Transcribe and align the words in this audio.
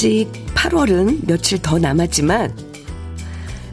아직 0.00 0.32
8월은 0.54 1.26
며칠 1.26 1.60
더 1.60 1.78
남았지만 1.78 2.56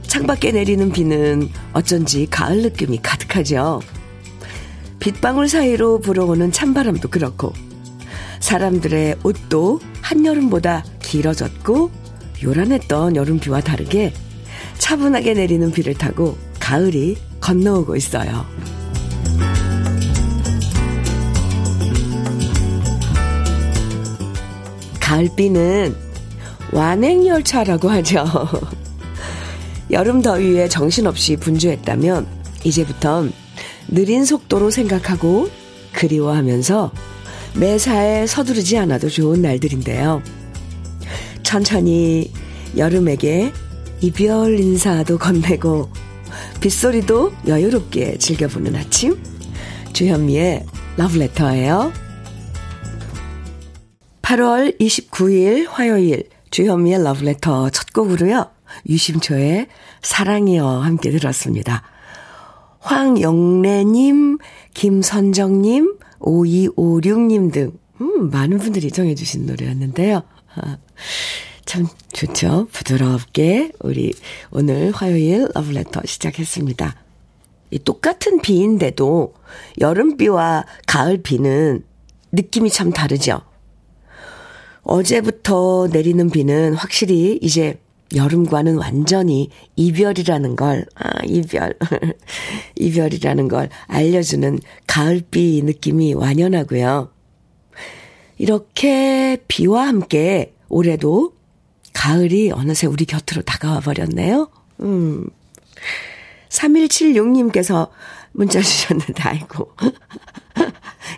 창밖에 0.07 0.52
내리는 0.52 0.92
비는 0.92 1.50
어쩐지 1.71 2.28
가을 2.30 2.64
느낌이 2.64 3.00
가득하죠. 3.02 3.80
빗방울 5.00 5.48
사이로 5.48 6.02
불어오는 6.02 6.51
찬바람도 6.51 7.07
그렇고 7.07 7.54
사람들의 8.42 9.20
옷도 9.24 9.79
한여름보다 10.01 10.84
길어졌고 11.01 11.92
요란했던 12.43 13.15
여름비와 13.15 13.62
다르게 13.62 14.12
차분하게 14.79 15.34
내리는 15.34 15.71
비를 15.71 15.93
타고 15.93 16.37
가을이 16.59 17.15
건너오고 17.39 17.96
있어요. 17.96 18.46
가을비는 25.00 26.07
완행열차라고 26.71 27.89
하죠. 27.89 28.26
여름 29.92 30.21
더위에 30.21 30.68
정신없이 30.68 31.38
분주했다면 31.38 32.28
이제부턴 32.64 33.31
느린 33.88 34.26
속도로 34.26 34.70
생각하고 34.70 35.50
그리워하면서 35.94 36.92
매사에 37.56 38.28
서두르지 38.28 38.78
않아도 38.78 39.09
좋은 39.09 39.42
날들인데요. 39.42 40.22
천천히 41.44 42.32
여름에게 42.76 43.54
이별 44.02 44.59
인사도 44.59 45.18
건네고 45.18 45.90
빗소리도 46.59 47.34
여유롭게 47.48 48.18
즐겨보는 48.18 48.76
아침 48.76 49.18
주현미의 49.94 50.66
러브레터예요. 50.98 51.94
8월 54.22 54.78
29일 54.80 55.68
화요일 55.70 56.28
주현미의 56.50 57.03
러브레터 57.03 57.70
첫 57.70 57.94
곡으로요. 57.94 58.50
유심초의 58.90 59.67
사랑이여 60.02 60.66
함께 60.66 61.12
들었습니다. 61.12 61.84
황영래님, 62.80 64.38
김선정님, 64.73 65.98
5256님 66.20 67.52
등, 67.52 67.72
음, 68.02 68.30
많은 68.30 68.59
분들이 68.59 68.92
정해주신 68.92 69.45
노래였는데요. 69.45 70.23
아, 70.56 70.78
참 71.66 71.88
좋죠. 72.14 72.68
부드럽게 72.72 73.72
우리 73.81 74.14
오늘 74.52 74.92
화요일 74.92 75.50
러브레터 75.53 76.02
시작했습니다. 76.06 76.95
이 77.72 77.80
똑같은 77.80 78.42
비인데도 78.42 79.34
여름비와 79.81 80.66
가을비는 80.88 81.84
느낌이 82.31 82.70
참 82.70 82.92
다르죠. 82.92 83.42
어제부터 84.88 85.90
내리는 85.92 86.30
비는 86.30 86.74
확실히 86.74 87.38
이제 87.42 87.78
여름과는 88.16 88.78
완전히 88.78 89.50
이별이라는 89.76 90.56
걸, 90.56 90.86
아, 90.96 91.10
이별. 91.26 91.78
이별이라는 92.78 93.50
걸 93.50 93.68
알려주는 93.88 94.60
가을비 94.88 95.62
느낌이 95.66 96.14
완연하고요. 96.14 97.12
이렇게 98.38 99.38
비와 99.50 99.88
함께 99.88 100.54
올해도 100.70 101.34
가을이 101.94 102.52
어느새 102.52 102.88
우리 102.88 103.03
곁으로 103.03 103.42
다가와 103.42 103.81
버렸네요. 103.81 104.50
음. 104.81 105.28
3176님께서 106.47 107.90
문자 108.31 108.62
주셨는데, 108.62 109.22
아이고. 109.22 109.74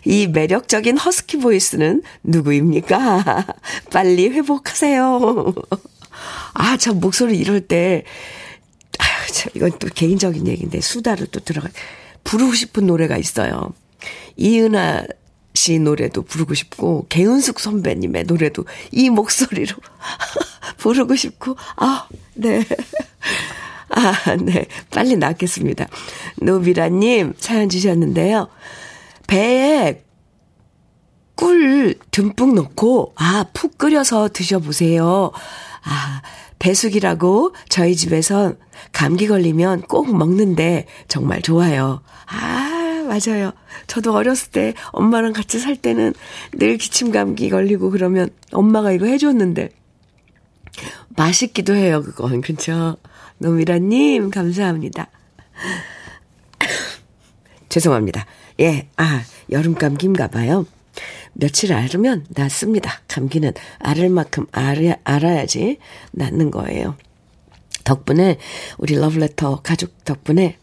이 0.06 0.28
매력적인 0.28 0.98
허스키 0.98 1.38
보이스는 1.38 2.02
누구입니까? 2.24 3.46
빨리 3.92 4.30
회복하세요. 4.30 5.54
아, 6.54 6.78
참, 6.78 7.00
목소리 7.00 7.38
이럴 7.38 7.62
때, 7.62 8.04
아유, 8.98 9.32
참, 9.32 9.52
이건 9.56 9.72
또 9.80 9.88
개인적인 9.88 10.48
얘기인데, 10.48 10.82
수다를 10.82 11.28
또 11.28 11.40
들어가, 11.40 11.70
부르고 12.24 12.54
싶은 12.54 12.86
노래가 12.88 13.18
있어요. 13.18 13.74
이은아 14.36 15.04
씨 15.54 15.80
노래도 15.80 16.22
부르고 16.22 16.54
싶고, 16.54 17.06
개은숙 17.10 17.60
선배님의 17.60 18.26
노래도 18.26 18.66
이 18.92 19.10
목소리로 19.10 19.76
부르고 20.78 21.16
싶고, 21.16 21.56
아, 21.78 22.08
네. 22.36 22.64
아, 23.90 24.36
네. 24.36 24.68
빨리 24.92 25.16
낫겠습니다. 25.16 25.88
노비라님 26.42 27.34
사연 27.38 27.70
주셨는데요. 27.70 28.48
배에 29.30 30.04
꿀 31.36 31.94
듬뿍 32.10 32.56
넣고, 32.56 33.14
아, 33.16 33.46
푹 33.54 33.78
끓여서 33.78 34.30
드셔보세요. 34.34 35.32
아, 35.84 36.22
배숙이라고 36.58 37.54
저희 37.70 37.96
집에서 37.96 38.56
감기 38.92 39.28
걸리면 39.28 39.82
꼭 39.84 40.14
먹는데 40.18 40.88
정말 41.08 41.44
좋아요. 41.44 42.02
아, 42.26 43.06
맞아요. 43.08 43.52
저도 43.86 44.14
어렸을 44.14 44.52
때 44.52 44.74
엄마랑 44.92 45.34
같이 45.34 45.60
살 45.60 45.76
때는 45.76 46.16
늘 46.54 46.78
기침 46.78 47.12
감기 47.12 47.52
걸리고 47.52 47.92
그러면 47.92 48.30
엄마가 48.52 48.92
이거 48.92 49.06
해줬는데 49.06 49.70
맛있기도 51.10 51.76
해요, 51.76 52.02
그건. 52.04 52.42
그쵸? 52.42 52.98
노미라님, 53.38 54.32
감사합니다. 54.32 55.08
죄송합니다. 57.70 58.26
예, 58.60 58.88
아, 58.98 59.24
여름 59.52 59.74
감기인가 59.76 60.28
봐요. 60.28 60.66
며칠 61.34 61.74
앓으면 61.74 62.26
낫습니다. 62.30 63.02
감기는 63.08 63.54
앓을 63.80 64.10
만큼 64.10 64.46
알아, 64.52 64.98
알아야지 65.04 65.78
낫는 66.12 66.52
거예요. 66.52 66.96
덕분에 67.84 68.38
우리 68.78 68.96
러브레터 68.96 69.62
가족 69.62 70.04
덕분에 70.04 70.58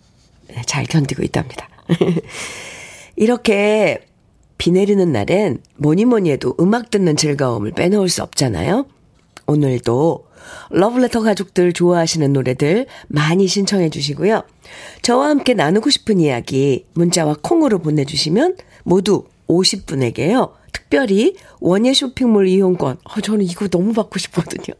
잘 0.67 0.84
견디고 0.84 1.23
있답니다. 1.23 1.69
이렇게 3.17 4.07
비 4.59 4.71
내리는 4.71 5.11
날엔 5.11 5.63
뭐니 5.77 6.05
뭐니 6.05 6.31
해도 6.31 6.55
음악 6.61 6.91
듣는 6.91 7.17
즐거움을 7.17 7.73
빼놓을 7.73 8.09
수 8.09 8.23
없잖아요. 8.23 8.87
오늘도 9.47 10.25
러브레터 10.71 11.23
가족들 11.23 11.73
좋아하시는 11.73 12.33
노래들 12.33 12.87
많이 13.09 13.47
신청해 13.47 13.91
주시고요. 13.91 14.43
저와 15.03 15.29
함께 15.29 15.55
나누고 15.55 15.91
싶은 15.91 16.21
이야기 16.21 16.87
문자와 16.95 17.37
콩으로 17.43 17.79
보내주시면 17.79 18.57
모두 18.84 19.25
50분에게요. 19.49 20.53
특별히 20.73 21.37
원예 21.61 21.93
쇼핑몰 21.93 22.49
이용권. 22.49 22.99
어, 23.05 23.21
저는 23.21 23.45
이거 23.45 23.69
너무 23.69 23.93
받고 23.93 24.19
싶거든요. 24.19 24.77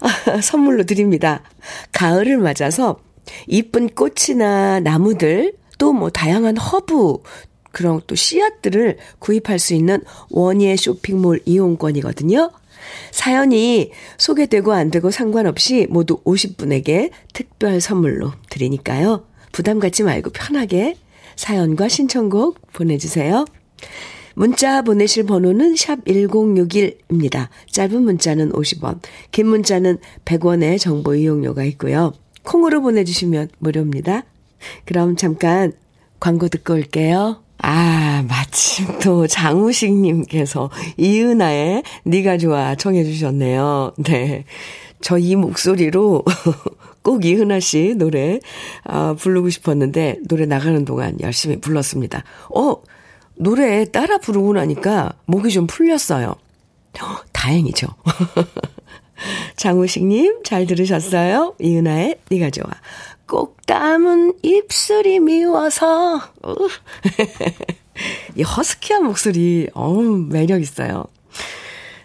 아, 0.00 0.40
선물로 0.42 0.84
드립니다. 0.84 1.42
가을을 1.92 2.38
맞아서 2.38 2.98
이쁜 3.46 3.88
꽃이나 3.88 4.80
나무들 4.80 5.54
또 5.78 5.92
뭐 5.92 6.10
다양한 6.10 6.56
허브 6.56 7.18
그런 7.70 8.00
또 8.06 8.14
씨앗들을 8.14 8.98
구입할 9.18 9.58
수 9.58 9.74
있는 9.74 10.02
원예 10.30 10.76
쇼핑몰 10.76 11.40
이용권이거든요. 11.44 12.50
사연이 13.10 13.90
소개되고 14.16 14.72
안 14.72 14.90
되고 14.90 15.10
상관없이 15.10 15.86
모두 15.90 16.22
50분에게 16.24 17.10
특별 17.32 17.80
선물로 17.80 18.32
드리니까요. 18.50 19.24
부담 19.52 19.78
갖지 19.78 20.02
말고 20.02 20.30
편하게 20.30 20.96
사연과 21.36 21.88
신청곡 21.88 22.72
보내주세요. 22.72 23.44
문자 24.34 24.82
보내실 24.82 25.24
번호는 25.24 25.74
샵 25.74 26.04
1061입니다. 26.04 27.48
짧은 27.72 28.02
문자는 28.02 28.52
50원, 28.52 29.00
긴 29.32 29.48
문자는 29.48 29.98
100원의 30.24 30.78
정보 30.78 31.16
이용료가 31.16 31.64
있고요. 31.64 32.12
콩으로 32.44 32.80
보내주시면 32.80 33.48
무료입니다. 33.58 34.24
그럼 34.84 35.16
잠깐 35.16 35.72
광고 36.20 36.48
듣고 36.48 36.74
올게요. 36.74 37.42
아, 37.60 38.24
마침 38.28 38.98
또 39.00 39.26
장우식 39.26 39.92
님께서 39.92 40.70
이은아의 40.96 41.82
네가 42.04 42.38
좋아 42.38 42.74
청해 42.74 43.04
주셨네요. 43.04 43.94
네. 43.98 44.44
저 45.00 45.18
이 45.18 45.36
목소리로 45.36 46.24
꼭 47.02 47.24
이은아 47.24 47.60
씨 47.60 47.94
노래 47.96 48.40
아, 48.84 49.14
부르고 49.18 49.50
싶었는데 49.50 50.18
노래 50.28 50.46
나가는 50.46 50.84
동안 50.84 51.16
열심히 51.20 51.60
불렀습니다. 51.60 52.24
어, 52.54 52.76
노래 53.36 53.84
따라 53.84 54.18
부르고 54.18 54.54
나니까 54.54 55.12
목이 55.26 55.50
좀 55.50 55.66
풀렸어요. 55.66 56.34
다행이죠. 57.32 57.86
장우식님 59.56 60.42
잘 60.44 60.66
들으셨어요? 60.66 61.54
이은아의 61.60 62.18
네가 62.30 62.50
좋아. 62.50 62.66
꼭 63.28 63.64
담은 63.66 64.38
입술이 64.42 65.20
미워서. 65.20 66.20
이 68.36 68.42
허스키한 68.42 69.04
목소리, 69.04 69.68
어우, 69.74 70.26
매력 70.30 70.62
있어요. 70.62 71.04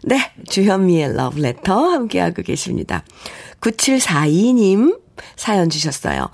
네, 0.03 0.19
주현미의 0.49 1.15
러브레터 1.15 1.73
함께하고 1.73 2.41
계십니다. 2.41 3.05
9742님 3.61 4.99
사연 5.37 5.69
주셨어요. 5.69 6.29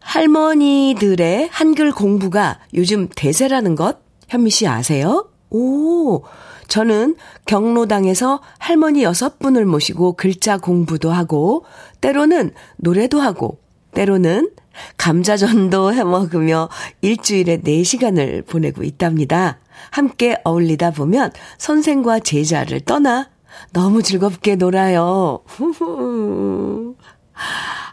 할머니들의 0.00 1.48
한글 1.52 1.92
공부가 1.92 2.58
요즘 2.74 3.08
대세라는 3.14 3.76
것 3.76 3.98
현미 4.28 4.50
씨 4.50 4.66
아세요? 4.66 5.28
오, 5.50 6.22
저는 6.66 7.14
경로당에서 7.46 8.40
할머니 8.58 9.04
여섯 9.04 9.38
분을 9.38 9.64
모시고 9.66 10.14
글자 10.14 10.58
공부도 10.58 11.12
하고, 11.12 11.64
때로는 12.00 12.52
노래도 12.76 13.20
하고, 13.20 13.60
때로는 13.96 14.50
감자전도 14.98 15.94
해 15.94 16.04
먹으며 16.04 16.68
일주일에 17.00 17.62
4시간을 17.62 18.46
보내고 18.46 18.84
있답니다. 18.84 19.58
함께 19.90 20.36
어울리다 20.44 20.90
보면 20.90 21.32
선생과 21.56 22.20
제자를 22.20 22.80
떠나 22.80 23.30
너무 23.72 24.02
즐겁게 24.02 24.56
놀아요. 24.56 25.40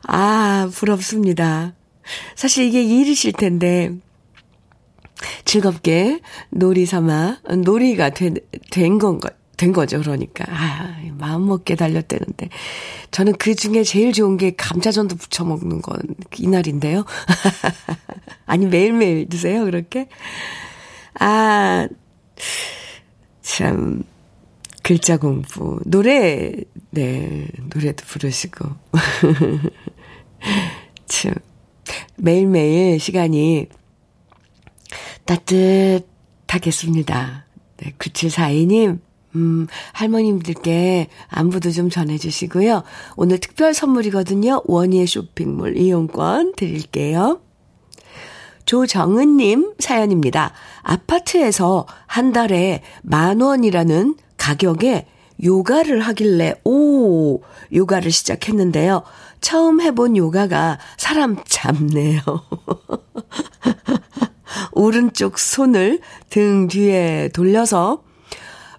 아, 0.07 0.69
부럽습니다. 0.73 1.73
사실 2.35 2.65
이게 2.65 2.83
일이실 2.83 3.31
텐데, 3.31 3.91
즐겁게 5.45 6.19
놀이 6.49 6.85
삼아, 6.85 7.37
놀이가 7.63 8.09
된, 8.09 8.35
된 8.71 8.97
건, 8.97 9.21
된 9.57 9.71
거죠. 9.71 9.99
그러니까. 9.99 10.45
아, 10.49 10.97
마음 11.17 11.47
먹게 11.47 11.75
달렸대는데. 11.75 12.49
저는 13.11 13.33
그 13.33 13.55
중에 13.55 13.83
제일 13.83 14.13
좋은 14.13 14.37
게 14.37 14.55
감자전도 14.55 15.15
부쳐 15.15 15.45
먹는 15.45 15.81
건 15.81 15.97
이날인데요. 16.37 17.05
아니, 18.45 18.65
매일매일 18.65 19.29
드세요, 19.29 19.65
그렇게? 19.65 20.07
아, 21.19 21.87
참, 23.41 24.03
글자 24.81 25.17
공부, 25.17 25.79
노래, 25.85 26.51
네, 26.89 27.47
노래도 27.73 28.03
부르시고. 28.05 28.69
참, 31.05 31.33
매일매일 32.17 32.99
시간이 32.99 33.67
따뜻하겠습니다. 35.25 37.45
네, 37.77 37.93
9742님, 37.97 38.99
음, 39.35 39.67
할머님들께 39.93 41.07
안부도 41.27 41.71
좀 41.71 41.89
전해주시고요. 41.89 42.83
오늘 43.15 43.39
특별 43.39 43.73
선물이거든요. 43.73 44.61
원희의 44.65 45.07
쇼핑몰 45.07 45.77
이용권 45.77 46.53
드릴게요. 46.55 47.41
조정은님 48.65 49.73
사연입니다. 49.79 50.53
아파트에서 50.81 51.85
한 52.07 52.31
달에 52.31 52.81
만 53.01 53.41
원이라는 53.41 54.15
가격에 54.37 55.07
요가를 55.43 55.99
하길래, 56.01 56.53
오, 56.63 57.41
요가를 57.73 58.11
시작했는데요. 58.11 59.03
처음 59.41 59.81
해본 59.81 60.15
요가가 60.15 60.79
사람 60.97 61.37
잡네요. 61.45 62.21
오른쪽 64.71 65.37
손을 65.37 65.99
등 66.29 66.67
뒤에 66.67 67.29
돌려서 67.33 68.03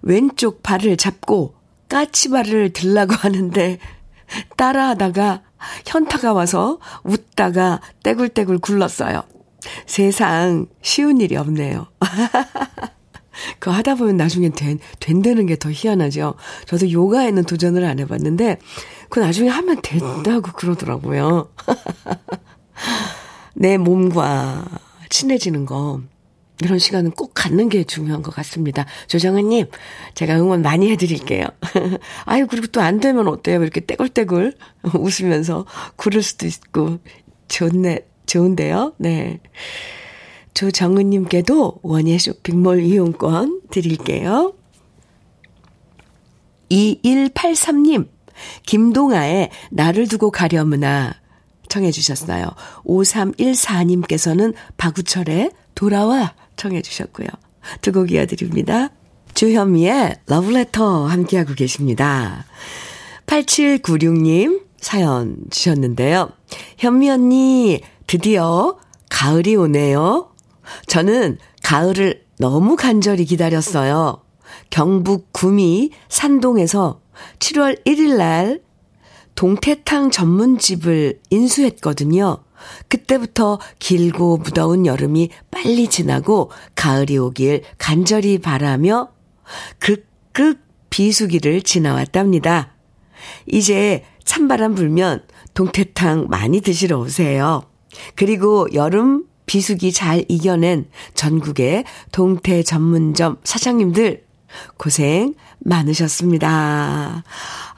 왼쪽 0.05 0.63
발을 0.63 0.95
잡고 0.97 1.55
까치발을 1.89 2.71
들라고 2.73 3.13
하는데 3.13 3.79
따라하다가 4.55 5.43
현타가 5.85 6.33
와서 6.33 6.79
웃다가 7.03 7.81
떼굴떼굴 8.03 8.59
굴렀어요. 8.59 9.23
세상 9.87 10.67
쉬운 10.81 11.19
일이 11.19 11.35
없네요. 11.35 11.87
그거 13.59 13.71
하다 13.71 13.95
보면 13.95 14.15
나중엔 14.15 14.53
된, 14.53 14.79
된다는 14.99 15.45
게 15.47 15.57
더 15.57 15.69
희한하죠. 15.71 16.35
저도 16.65 16.89
요가에는 16.91 17.43
도전을 17.43 17.83
안 17.83 17.99
해봤는데, 17.99 18.59
그 19.09 19.19
나중에 19.19 19.49
하면 19.49 19.81
된다고 19.81 20.51
그러더라고요. 20.53 21.49
내 23.55 23.77
몸과 23.77 24.65
친해지는 25.09 25.65
거, 25.65 26.01
이런 26.61 26.79
시간은 26.79 27.11
꼭 27.11 27.31
갖는 27.33 27.69
게 27.69 27.83
중요한 27.83 28.21
것 28.21 28.33
같습니다. 28.33 28.85
조정은님, 29.07 29.67
제가 30.13 30.37
응원 30.37 30.61
많이 30.61 30.89
해드릴게요. 30.91 31.45
아유, 32.25 32.47
그리고 32.47 32.67
또 32.67 32.81
안 32.81 32.99
되면 32.99 33.27
어때요? 33.27 33.61
이렇게 33.61 33.85
떼굴떼굴 33.85 34.53
웃으면서 34.97 35.65
구를 35.95 36.21
수도 36.21 36.45
있고, 36.47 36.99
좋네, 37.47 38.07
좋은데요? 38.25 38.93
네. 38.97 39.39
조정은님께도 40.53 41.79
원예 41.81 42.17
쇼핑몰 42.17 42.81
이용권 42.81 43.61
드릴게요. 43.71 44.53
2183님, 46.71 48.07
김동아의 48.65 49.49
나를 49.71 50.07
두고 50.07 50.31
가려무나 50.31 51.13
청해 51.69 51.91
주셨어요. 51.91 52.47
5314님께서는 52.85 54.53
박우철의 54.77 55.51
돌아와 55.73 56.33
청해 56.57 56.81
주셨고요. 56.81 57.27
두 57.81 57.91
곡 57.91 58.11
이어드립니다. 58.11 58.89
주현미의 59.33 60.17
러브레터 60.27 61.05
함께하고 61.07 61.53
계십니다. 61.55 62.45
8796님 63.27 64.61
사연 64.79 65.37
주셨는데요. 65.49 66.31
현미 66.77 67.09
언니, 67.09 67.81
드디어 68.07 68.77
가을이 69.09 69.55
오네요. 69.55 70.31
저는 70.87 71.37
가을을 71.63 72.23
너무 72.37 72.75
간절히 72.75 73.25
기다렸어요. 73.25 74.21
경북 74.69 75.33
구미 75.33 75.89
산동에서 76.09 77.01
7월 77.39 77.83
1일 77.85 78.17
날 78.17 78.61
동태탕 79.35 80.11
전문집을 80.11 81.19
인수했거든요. 81.29 82.44
그때부터 82.87 83.59
길고 83.79 84.37
무더운 84.37 84.85
여름이 84.85 85.29
빨리 85.51 85.87
지나고 85.87 86.51
가을이 86.75 87.17
오길 87.17 87.63
간절히 87.77 88.39
바라며 88.39 89.09
극극 89.79 90.59
비수기를 90.89 91.61
지나왔답니다. 91.61 92.73
이제 93.47 94.03
찬바람 94.23 94.75
불면 94.75 95.23
동태탕 95.53 96.27
많이 96.29 96.61
드시러 96.61 96.99
오세요. 96.99 97.63
그리고 98.15 98.67
여름 98.73 99.25
비수기 99.45 99.91
잘 99.91 100.25
이겨낸 100.27 100.89
전국의 101.13 101.85
동태 102.11 102.63
전문점 102.63 103.37
사장님들 103.43 104.25
고생 104.77 105.33
많으셨습니다. 105.59 107.23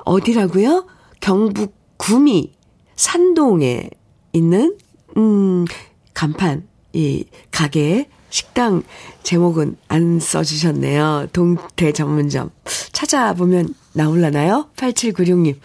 어디라고요? 0.05 0.87
경북 1.19 1.75
구미 1.97 2.53
산동에 2.95 3.89
있는 4.37 4.77
음 5.17 5.65
간판 6.13 6.67
이 6.93 7.25
가게 7.51 8.09
식당 8.29 8.83
제목은 9.23 9.77
안 9.87 10.19
써주셨네요. 10.19 11.27
동태 11.33 11.91
전문점. 11.91 12.51
찾아보면 12.91 13.73
나올라나요? 13.93 14.69
8796님. 14.75 15.59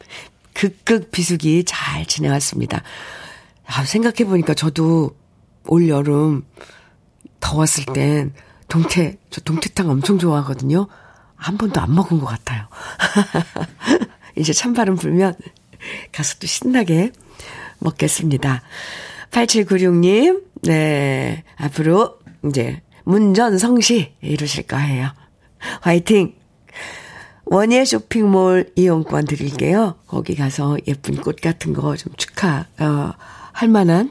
극극 0.54 1.10
비수기 1.10 1.64
잘 1.64 2.06
지내왔습니다. 2.06 2.82
아, 3.66 3.84
생각해보니까 3.84 4.54
저도 4.54 5.16
올 5.66 5.88
여름 5.88 6.44
더웠을 7.40 7.84
땐 7.86 8.32
동태, 8.68 9.18
저 9.30 9.40
동태탕 9.40 9.90
엄청 9.90 10.18
좋아하거든요. 10.18 10.86
한 11.36 11.58
번도 11.58 11.80
안 11.80 11.94
먹은 11.94 12.20
것 12.20 12.26
같아요. 12.26 12.68
이제 14.36 14.52
찬바람 14.52 14.96
불면 14.96 15.34
가서 16.12 16.36
또 16.38 16.46
신나게 16.46 17.12
먹겠습니다. 17.82 18.62
8796님, 19.30 20.42
네. 20.62 21.42
앞으로 21.56 22.18
이제 22.48 22.82
문전성시 23.04 24.14
이루실 24.22 24.64
거예요. 24.66 25.10
화이팅! 25.80 26.34
원예 27.44 27.84
쇼핑몰 27.84 28.70
이용권 28.76 29.26
드릴게요. 29.26 29.96
거기 30.06 30.34
가서 30.34 30.78
예쁜 30.86 31.16
꽃 31.16 31.36
같은 31.40 31.72
거 31.72 31.94
좀 31.96 32.12
축하, 32.16 32.66
어, 32.78 33.12
할 33.52 33.68
만한 33.68 34.10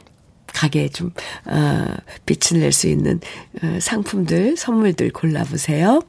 가게에 0.54 0.90
좀, 0.90 1.12
어, 1.46 1.86
빛을 2.26 2.60
낼 2.62 2.72
수 2.72 2.88
있는 2.88 3.20
어, 3.64 3.80
상품들, 3.80 4.58
선물들 4.58 5.12
골라보세요. 5.12 6.02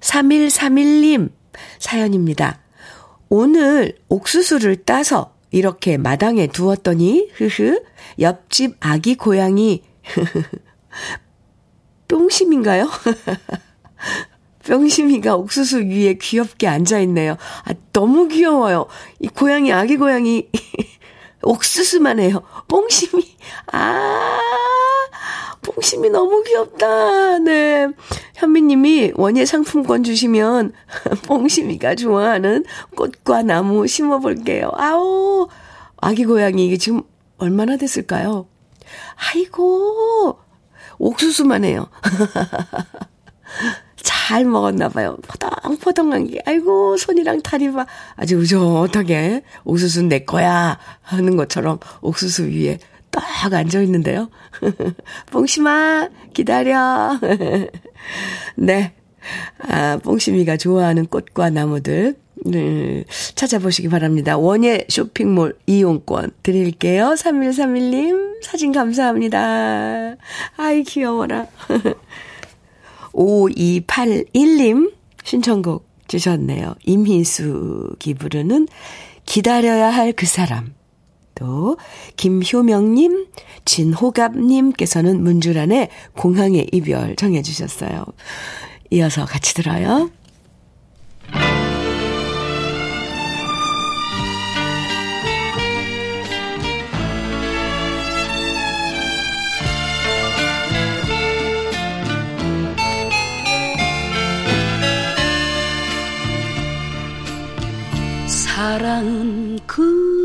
3131님 0.00 1.30
사연입니다. 1.78 2.58
오늘 3.28 3.96
옥수수를 4.08 4.84
따서 4.84 5.31
이렇게 5.52 5.98
마당에 5.98 6.48
두었더니, 6.48 7.30
흐흐, 7.34 7.80
옆집 8.18 8.76
아기 8.80 9.14
고양이, 9.14 9.84
뿅심인가요? 12.08 12.90
뿅심이가 14.66 15.36
옥수수 15.36 15.82
위에 15.82 16.14
귀엽게 16.14 16.66
앉아 16.66 16.98
있네요. 17.00 17.36
아, 17.64 17.72
너무 17.92 18.28
귀여워요. 18.28 18.86
이 19.20 19.28
고양이, 19.28 19.72
아기 19.72 19.96
고양이, 19.96 20.48
옥수수만 21.42 22.20
해요. 22.20 22.42
뽕심이, 22.68 23.36
아, 23.72 24.38
뽕심이 25.62 26.10
너무 26.10 26.42
귀엽다. 26.42 27.38
네. 27.38 27.88
현미님이 28.34 29.12
원예 29.14 29.46
상품권 29.46 30.02
주시면 30.02 30.72
뽕심이가 31.26 31.94
좋아하는 31.94 32.64
꽃과 32.96 33.42
나무 33.44 33.86
심어볼게요. 33.86 34.72
아우, 34.74 35.48
아기 35.98 36.24
고양이 36.24 36.66
이게 36.66 36.76
지금 36.76 37.02
얼마나 37.38 37.76
됐을까요? 37.76 38.46
아이고, 39.34 40.38
옥수수만 40.98 41.64
해요. 41.64 41.88
잘 43.96 44.44
먹었나봐요. 44.44 45.18
포동포동한 45.28 46.26
게, 46.26 46.40
아이고, 46.44 46.96
손이랑 46.96 47.42
다리 47.42 47.70
봐. 47.72 47.86
아주 48.16 48.36
우정하게 48.36 49.42
옥수수 49.64 50.02
내 50.02 50.24
거야. 50.24 50.78
하는 51.02 51.36
것처럼 51.36 51.78
옥수수 52.00 52.48
위에 52.48 52.78
딱 53.12 53.52
앉아 53.52 53.80
있는데요. 53.82 54.28
뽕심아, 55.30 56.08
기다려. 56.34 57.18
네. 58.56 58.92
아, 59.68 59.98
뽕심이가 60.02 60.56
좋아하는 60.56 61.06
꽃과 61.06 61.50
나무들, 61.50 62.16
네, 62.44 63.04
찾아보시기 63.36 63.88
바랍니다. 63.88 64.36
원예 64.36 64.86
쇼핑몰 64.88 65.56
이용권 65.66 66.32
드릴게요. 66.42 67.14
3131님, 67.16 68.42
사진 68.42 68.72
감사합니다. 68.72 70.16
아이, 70.56 70.82
귀여워라. 70.82 71.46
5281님, 73.12 74.92
신청곡 75.22 75.86
주셨네요. 76.08 76.74
임희숙이 76.84 78.14
부르는 78.14 78.66
기다려야 79.24 79.90
할 79.90 80.12
그 80.14 80.26
사람. 80.26 80.74
또, 81.34 81.76
김효명님, 82.16 83.26
진호갑님께서는 83.64 85.22
문주란의 85.22 85.88
공항의 86.16 86.68
이별 86.72 87.16
정해 87.16 87.42
주셨어요. 87.42 88.04
이어서 88.90 89.24
같이 89.24 89.54
들어요. 89.54 90.10
사랑은 108.26 109.58
그 109.66 110.21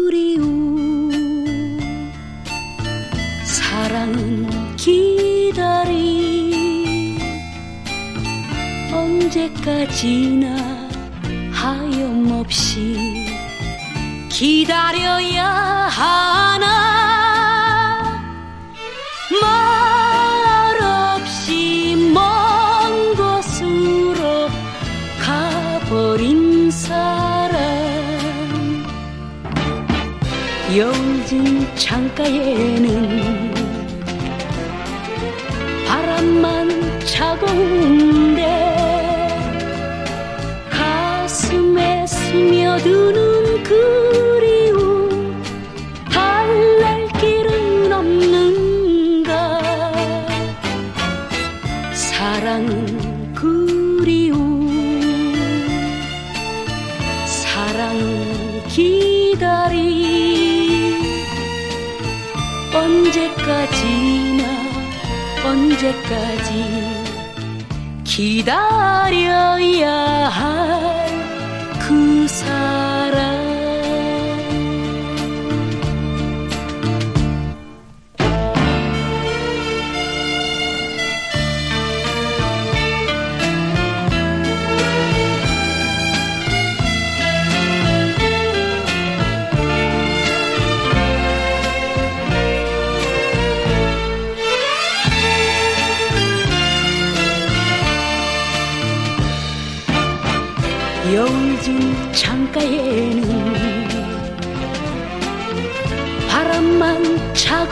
언제까지나 9.37 10.89
하염없이 11.51 13.27
기다려야 14.29 15.45
하나? 15.45 16.65
말없이 20.73 21.95
먼 22.13 23.15
곳으로 23.15 24.49
가버린 25.21 26.71
사람. 26.71 27.57
여진 30.75 31.67
창가에는 31.75 33.53
바람만 35.87 36.99
차가 37.05 37.45
언제까지나 63.47 64.43
언제까지 65.45 66.51
기다려야 68.03 69.89
할 70.27 70.86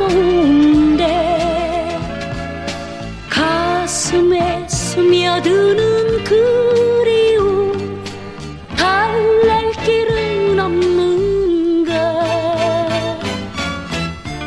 가운데 0.06 1.98
가슴에 3.30 4.68
스며드는 4.68 6.24
그리움 6.24 8.04
달랠 8.78 9.72
길은 9.84 10.60
없는가 10.60 11.94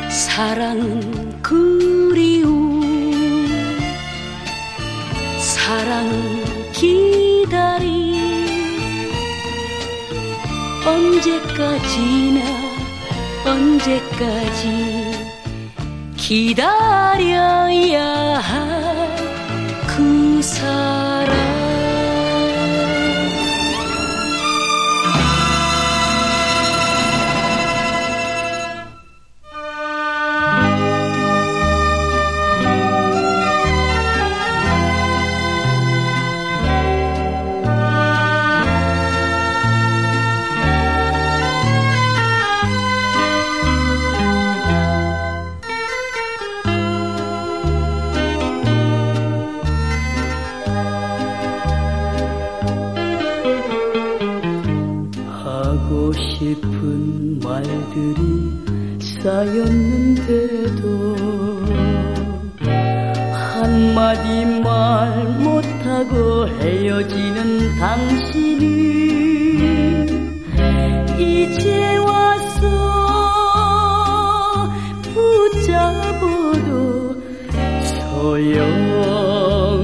사랑은 0.09 1.41
그리움 1.41 2.81
사랑은 5.39 6.71
기다림. 6.71 7.89
언제까지나 10.85 12.39
언제까지 13.45 14.98
기다려야 16.29 18.03
할 18.37 18.69
그 19.87 20.39
사람 20.43 20.98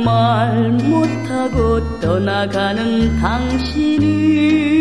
말 0.04 0.72
못하고 0.72 2.00
떠나가는 2.00 3.18
당신은 3.20 4.73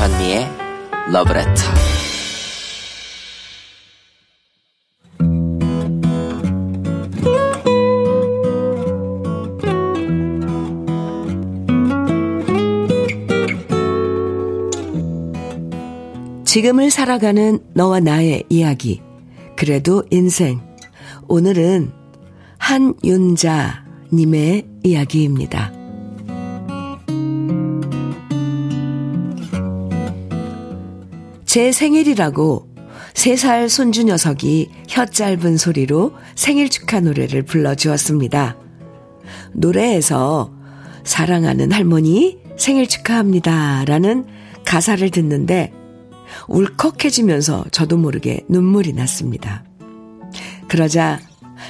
현미의 0.00 0.48
러브레터. 1.12 1.52
지금을 16.46 16.90
살아가는 16.90 17.58
너와 17.74 18.00
나의 18.00 18.44
이야기. 18.48 19.02
그래도 19.54 20.02
인생. 20.08 20.62
오늘은 21.28 21.92
한윤자님의 22.56 23.76
이야기입니다. 24.82 25.79
제 31.50 31.72
생일이라고 31.72 32.68
3살 33.14 33.68
손주 33.68 34.04
녀석이 34.04 34.70
혀 34.88 35.04
짧은 35.04 35.56
소리로 35.56 36.14
생일 36.36 36.70
축하 36.70 37.00
노래를 37.00 37.42
불러주었습니다. 37.42 38.56
노래에서 39.54 40.54
사랑하는 41.02 41.72
할머니 41.72 42.38
생일 42.56 42.86
축하합니다. 42.86 43.84
라는 43.84 44.26
가사를 44.64 45.10
듣는데 45.10 45.72
울컥해지면서 46.46 47.64
저도 47.72 47.96
모르게 47.96 48.44
눈물이 48.48 48.92
났습니다. 48.92 49.64
그러자 50.68 51.18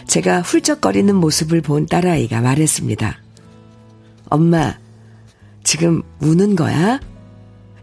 제가 0.06 0.42
훌쩍거리는 0.42 1.16
모습을 1.16 1.62
본 1.62 1.86
딸아이가 1.86 2.42
말했습니다. 2.42 3.16
엄마, 4.28 4.78
지금 5.64 6.02
우는 6.20 6.54
거야? 6.54 7.00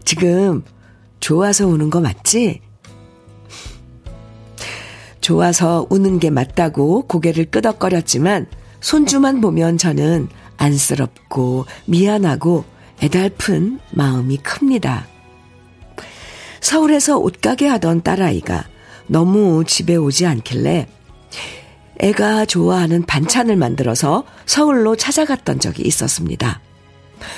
지금 0.04 0.62
좋아서 1.28 1.66
우는 1.66 1.90
거 1.90 2.00
맞지? 2.00 2.62
좋아서 5.20 5.86
우는 5.90 6.20
게 6.20 6.30
맞다고 6.30 7.02
고개를 7.02 7.50
끄덕거렸지만 7.50 8.46
손주만 8.80 9.42
보면 9.42 9.76
저는 9.76 10.28
안쓰럽고 10.56 11.66
미안하고 11.84 12.64
애달픈 13.02 13.78
마음이 13.90 14.38
큽니다. 14.38 15.06
서울에서 16.62 17.18
옷가게 17.18 17.66
하던 17.66 18.02
딸아이가 18.02 18.64
너무 19.06 19.64
집에 19.66 19.96
오지 19.96 20.24
않길래 20.24 20.86
애가 21.98 22.46
좋아하는 22.46 23.04
반찬을 23.04 23.54
만들어서 23.56 24.24
서울로 24.46 24.96
찾아갔던 24.96 25.60
적이 25.60 25.82
있었습니다. 25.82 26.62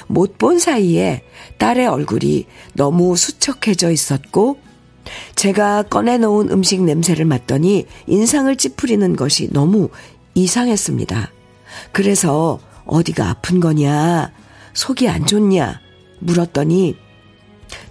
못 0.07 0.38
본 0.38 0.59
사이에 0.59 1.23
딸의 1.59 1.87
얼굴이 1.87 2.47
너무 2.75 3.16
수척해져 3.16 3.90
있었고 3.90 4.59
제가 5.35 5.83
꺼내놓은 5.85 6.51
음식 6.51 6.83
냄새를 6.83 7.25
맡더니 7.25 7.87
인상을 8.07 8.55
찌푸리는 8.57 9.16
것이 9.16 9.49
너무 9.53 9.88
이상했습니다. 10.35 11.31
그래서 11.93 12.61
어디가 12.87 13.29
아픈 13.29 13.61
거냐, 13.61 14.33
속이 14.73 15.09
안 15.09 15.27
좋냐 15.27 15.81
물었더니 16.21 16.97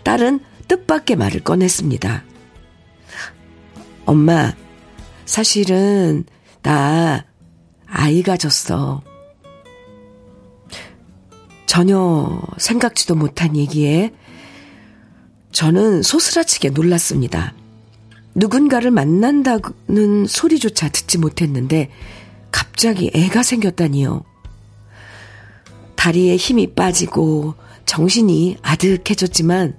딸은 0.04 0.40
뜻밖의 0.68 1.16
말을 1.16 1.42
꺼냈습니다. 1.42 2.24
엄마, 4.06 4.54
사실은 5.26 6.26
나 6.62 7.26
아이가 7.86 8.38
졌어. 8.38 9.02
전혀 11.70 12.42
생각지도 12.58 13.14
못한 13.14 13.56
얘기에 13.56 14.12
저는 15.52 16.02
소스라치게 16.02 16.72
놀랐습니다. 16.72 17.54
누군가를 18.34 18.90
만난다는 18.90 20.26
소리조차 20.28 20.90
듣지 20.90 21.20
못했는데 21.20 21.92
갑자기 22.50 23.12
애가 23.14 23.44
생겼다니요. 23.44 24.24
다리에 25.96 26.38
힘이 26.38 26.74
빠지고 26.74 27.54
정신이 27.86 28.58
아득해졌지만 28.64 29.78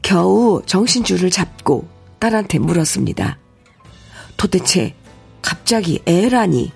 겨우 0.00 0.62
정신줄을 0.64 1.28
잡고 1.28 1.86
딸한테 2.18 2.58
물었습니다. 2.60 3.38
도대체 4.38 4.94
갑자기 5.42 6.00
애라니? 6.06 6.72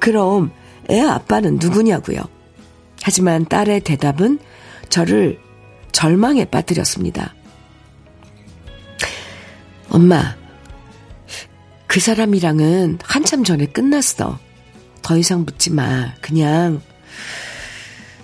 그럼 0.00 0.50
애 0.90 0.98
아빠는 0.98 1.60
누구냐고요? 1.60 2.41
하지만 3.02 3.44
딸의 3.44 3.80
대답은 3.80 4.38
저를 4.88 5.38
절망에 5.92 6.44
빠뜨렸습니다. 6.46 7.34
엄마, 9.88 10.36
그 11.86 12.00
사람이랑은 12.00 12.98
한참 13.02 13.44
전에 13.44 13.66
끝났어. 13.66 14.38
더 15.02 15.18
이상 15.18 15.44
묻지 15.44 15.70
마. 15.70 16.14
그냥, 16.20 16.80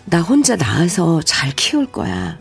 나 0.07 0.23
혼자 0.23 0.57
낳아서 0.57 1.21
잘 1.23 1.51
키울 1.53 1.87
거야. 1.87 2.39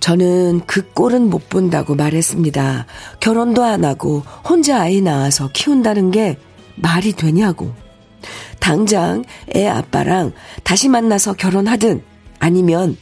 저는 0.00 0.60
그 0.66 0.92
꼴은 0.92 1.30
못 1.30 1.48
본다고 1.48 1.94
말했습니다. 1.94 2.86
결혼도 3.20 3.64
안 3.64 3.84
하고 3.84 4.22
혼자 4.46 4.80
아이 4.80 5.00
낳아서 5.00 5.48
키운다는 5.52 6.10
게 6.10 6.38
말이 6.76 7.12
되냐고. 7.12 7.74
당장 8.66 9.24
애 9.54 9.68
아빠랑 9.68 10.32
다시 10.64 10.88
만나서 10.88 11.34
결혼하든 11.34 12.02
아니면 12.40 12.96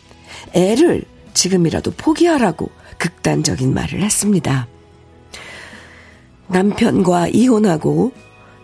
애를 0.52 1.06
지금이라도 1.32 1.92
포기하라고 1.92 2.70
극단적인 2.98 3.72
말을 3.72 4.02
했습니다. 4.02 4.68
남편과 6.48 7.28
이혼하고 7.28 8.12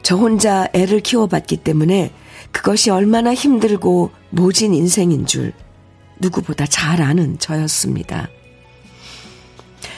저 0.02 0.14
혼자 0.16 0.68
애를 0.74 1.00
키워봤기 1.00 1.56
때문에 1.56 2.12
그것이 2.52 2.90
얼마나 2.90 3.32
힘들고 3.32 4.10
모진 4.28 4.74
인생인 4.74 5.24
줄 5.24 5.54
누구보다 6.18 6.66
잘 6.66 7.00
아는 7.00 7.38
저였습니다. 7.38 8.28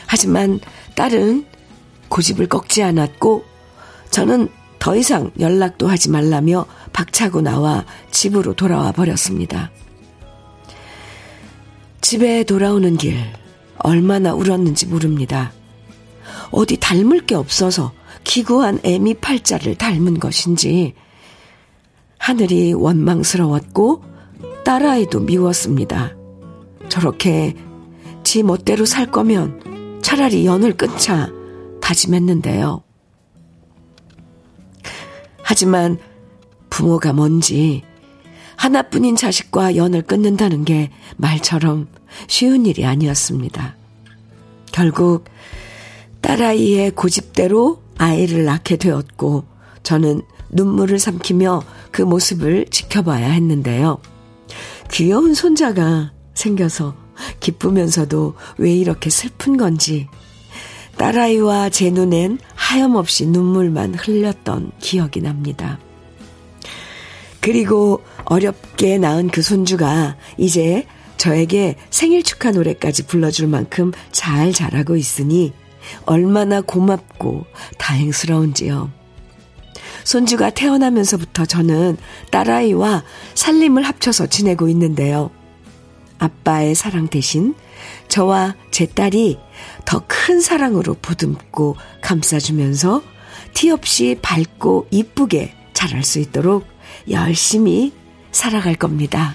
하지만 0.06 0.60
딸은 0.94 1.46
고집을 2.08 2.46
꺾지 2.46 2.84
않았고 2.84 3.44
저는 4.10 4.61
더 4.82 4.96
이상 4.96 5.30
연락도 5.38 5.86
하지 5.86 6.10
말라며 6.10 6.66
박차고 6.92 7.40
나와 7.40 7.84
집으로 8.10 8.52
돌아와 8.54 8.90
버렸습니다. 8.90 9.70
집에 12.00 12.42
돌아오는 12.42 12.96
길 12.96 13.16
얼마나 13.78 14.34
울었는지 14.34 14.86
모릅니다. 14.86 15.52
어디 16.50 16.78
닮을 16.78 17.26
게 17.26 17.36
없어서 17.36 17.92
기구한 18.24 18.80
애미 18.82 19.14
팔자를 19.14 19.76
닮은 19.76 20.18
것인지 20.18 20.94
하늘이 22.18 22.72
원망스러웠고 22.72 24.02
딸아이도 24.64 25.20
미웠습니다. 25.20 26.16
저렇게 26.88 27.54
지 28.24 28.42
멋대로 28.42 28.84
살 28.84 29.12
거면 29.12 30.00
차라리 30.02 30.44
연을 30.44 30.76
끊자 30.76 31.30
다짐했는데요. 31.80 32.82
하지만 35.52 35.98
부모가 36.70 37.12
뭔지 37.12 37.82
하나뿐인 38.56 39.16
자식과 39.16 39.76
연을 39.76 40.00
끊는다는 40.00 40.64
게 40.64 40.88
말처럼 41.18 41.88
쉬운 42.26 42.64
일이 42.64 42.86
아니었습니다. 42.86 43.76
결국 44.72 45.24
딸아이의 46.22 46.92
고집대로 46.92 47.82
아이를 47.98 48.46
낳게 48.46 48.76
되었고 48.76 49.44
저는 49.82 50.22
눈물을 50.52 50.98
삼키며 50.98 51.64
그 51.90 52.00
모습을 52.00 52.64
지켜봐야 52.70 53.28
했는데요. 53.28 53.98
귀여운 54.90 55.34
손자가 55.34 56.12
생겨서 56.32 56.96
기쁘면서도 57.40 58.36
왜 58.56 58.74
이렇게 58.74 59.10
슬픈 59.10 59.58
건지 59.58 60.08
딸아이와 60.96 61.68
제 61.68 61.90
눈엔 61.90 62.38
하염없이 62.72 63.26
눈물만 63.26 63.94
흘렸던 63.94 64.72
기억이 64.80 65.20
납니다. 65.20 65.78
그리고 67.42 68.02
어렵게 68.24 68.96
낳은 68.96 69.28
그 69.28 69.42
손주가 69.42 70.16
이제 70.38 70.86
저에게 71.18 71.76
생일 71.90 72.22
축하 72.22 72.50
노래까지 72.50 73.06
불러줄 73.08 73.46
만큼 73.48 73.92
잘 74.10 74.54
자라고 74.54 74.96
있으니 74.96 75.52
얼마나 76.06 76.62
고맙고 76.62 77.44
다행스러운지요. 77.76 78.90
손주가 80.04 80.48
태어나면서부터 80.48 81.44
저는 81.44 81.98
딸아이와 82.30 83.04
살림을 83.34 83.82
합쳐서 83.82 84.28
지내고 84.28 84.68
있는데요. 84.70 85.30
아빠의 86.18 86.74
사랑 86.74 87.08
대신 87.08 87.54
저와 88.08 88.54
제 88.70 88.86
딸이 88.86 89.38
더 89.84 90.02
큰 90.24 90.40
사랑으로 90.40 90.94
보듬고 91.02 91.76
감싸주면서 92.00 93.02
티 93.54 93.70
없이 93.70 94.16
밝고 94.22 94.86
이쁘게 94.90 95.52
자랄 95.72 96.04
수 96.04 96.20
있도록 96.20 96.64
열심히 97.10 97.92
살아갈 98.30 98.76
겁니다. 98.76 99.34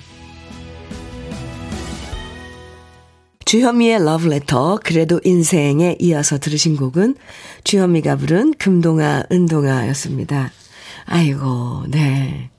주현미의 3.43 4.03
러브레터 4.03 4.79
그래도 4.83 5.19
인생에 5.23 5.97
이어서 5.99 6.37
들으신 6.37 6.75
곡은 6.77 7.15
주현미가 7.63 8.15
부른 8.15 8.53
금동아 8.53 9.23
은동아였습니다. 9.31 10.51
아이고 11.05 11.83
네. 11.89 12.49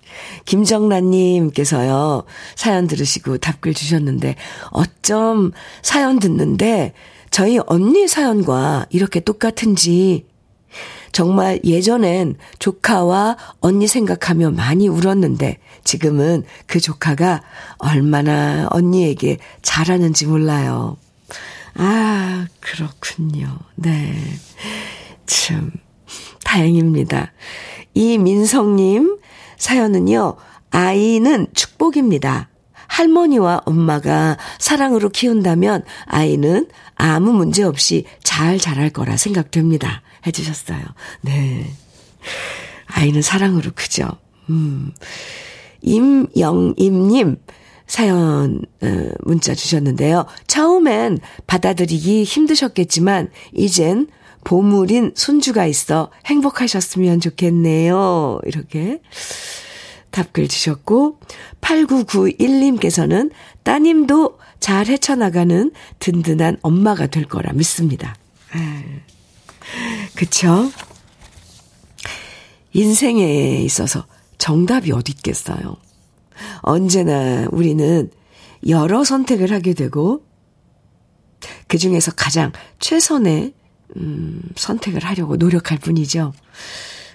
김정란님께서요, 0.44 2.25
사연 2.57 2.87
들으시고 2.87 3.38
답글 3.38 3.75
주셨는데, 3.75 4.37
어쩜 4.71 5.53
사연 5.83 6.18
듣는데, 6.18 6.94
저희 7.31 7.59
언니 7.66 8.09
사연과 8.09 8.87
이렇게 8.90 9.21
똑같은지, 9.21 10.27
정말 11.12 11.61
예전엔 11.64 12.37
조카와 12.59 13.37
언니 13.61 13.87
생각하며 13.87 14.51
많이 14.51 14.88
울었는데 14.88 15.59
지금은 15.83 16.44
그 16.66 16.81
조카가 16.81 17.42
얼마나 17.79 18.68
언니에게 18.71 19.38
잘하는지 19.62 20.27
몰라요. 20.27 20.97
아, 21.75 22.47
그렇군요. 22.61 23.59
네. 23.77 24.14
참, 25.27 25.71
다행입니다. 26.44 27.33
이민성님 27.94 29.17
사연은요, 29.59 30.37
아이는 30.71 31.47
축복입니다. 31.55 32.49
할머니와 32.87 33.62
엄마가 33.64 34.38
사랑으로 34.59 35.11
키운다면 35.11 35.85
아이는 36.07 36.68
아무 36.94 37.33
문제 37.33 37.62
없이 37.62 38.05
잘 38.23 38.59
자랄 38.59 38.90
거라 38.90 39.16
생각됩니다. 39.16 40.03
해주셨어요. 40.27 40.81
네. 41.21 41.71
아이는 42.87 43.23
사랑으로 43.23 43.71
크죠. 43.75 44.09
음. 44.51 44.92
임영임님, 45.83 47.37
사연, 47.87 48.62
어, 48.83 49.09
문자 49.21 49.55
주셨는데요. 49.55 50.27
처음엔 50.47 51.18
받아들이기 51.47 52.25
힘드셨겠지만, 52.25 53.31
이젠 53.53 54.09
보물인 54.44 55.12
손주가 55.14 55.66
있어 55.66 56.11
행복하셨으면 56.27 57.20
좋겠네요. 57.20 58.40
이렇게 58.44 59.01
답글 60.11 60.48
주셨고, 60.48 61.20
8991님께서는 61.61 63.31
따님도 63.62 64.38
잘 64.61 64.87
헤쳐나가는 64.87 65.70
든든한 65.98 66.59
엄마가 66.62 67.07
될 67.07 67.24
거라 67.24 67.53
믿습니다. 67.53 68.16
아, 68.53 68.83
그쵸? 70.14 70.70
인생에 72.72 73.62
있어서 73.62 74.07
정답이 74.38 74.92
어디 74.92 75.12
있겠어요? 75.12 75.77
언제나 76.61 77.46
우리는 77.51 78.11
여러 78.66 79.05
선택을 79.05 79.53
하게 79.53 79.74
되고, 79.74 80.24
그 81.66 81.79
중에서 81.79 82.12
가장 82.12 82.53
최선의, 82.81 83.53
음, 83.98 84.42
선택을 84.56 85.04
하려고 85.04 85.37
노력할 85.37 85.78
뿐이죠. 85.78 86.32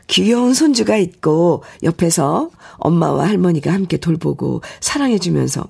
귀여운 0.07 0.53
손주가 0.53 0.97
있고, 0.97 1.63
옆에서 1.83 2.51
엄마와 2.77 3.27
할머니가 3.27 3.71
함께 3.73 3.97
돌보고, 3.97 4.61
사랑해주면서, 4.81 5.67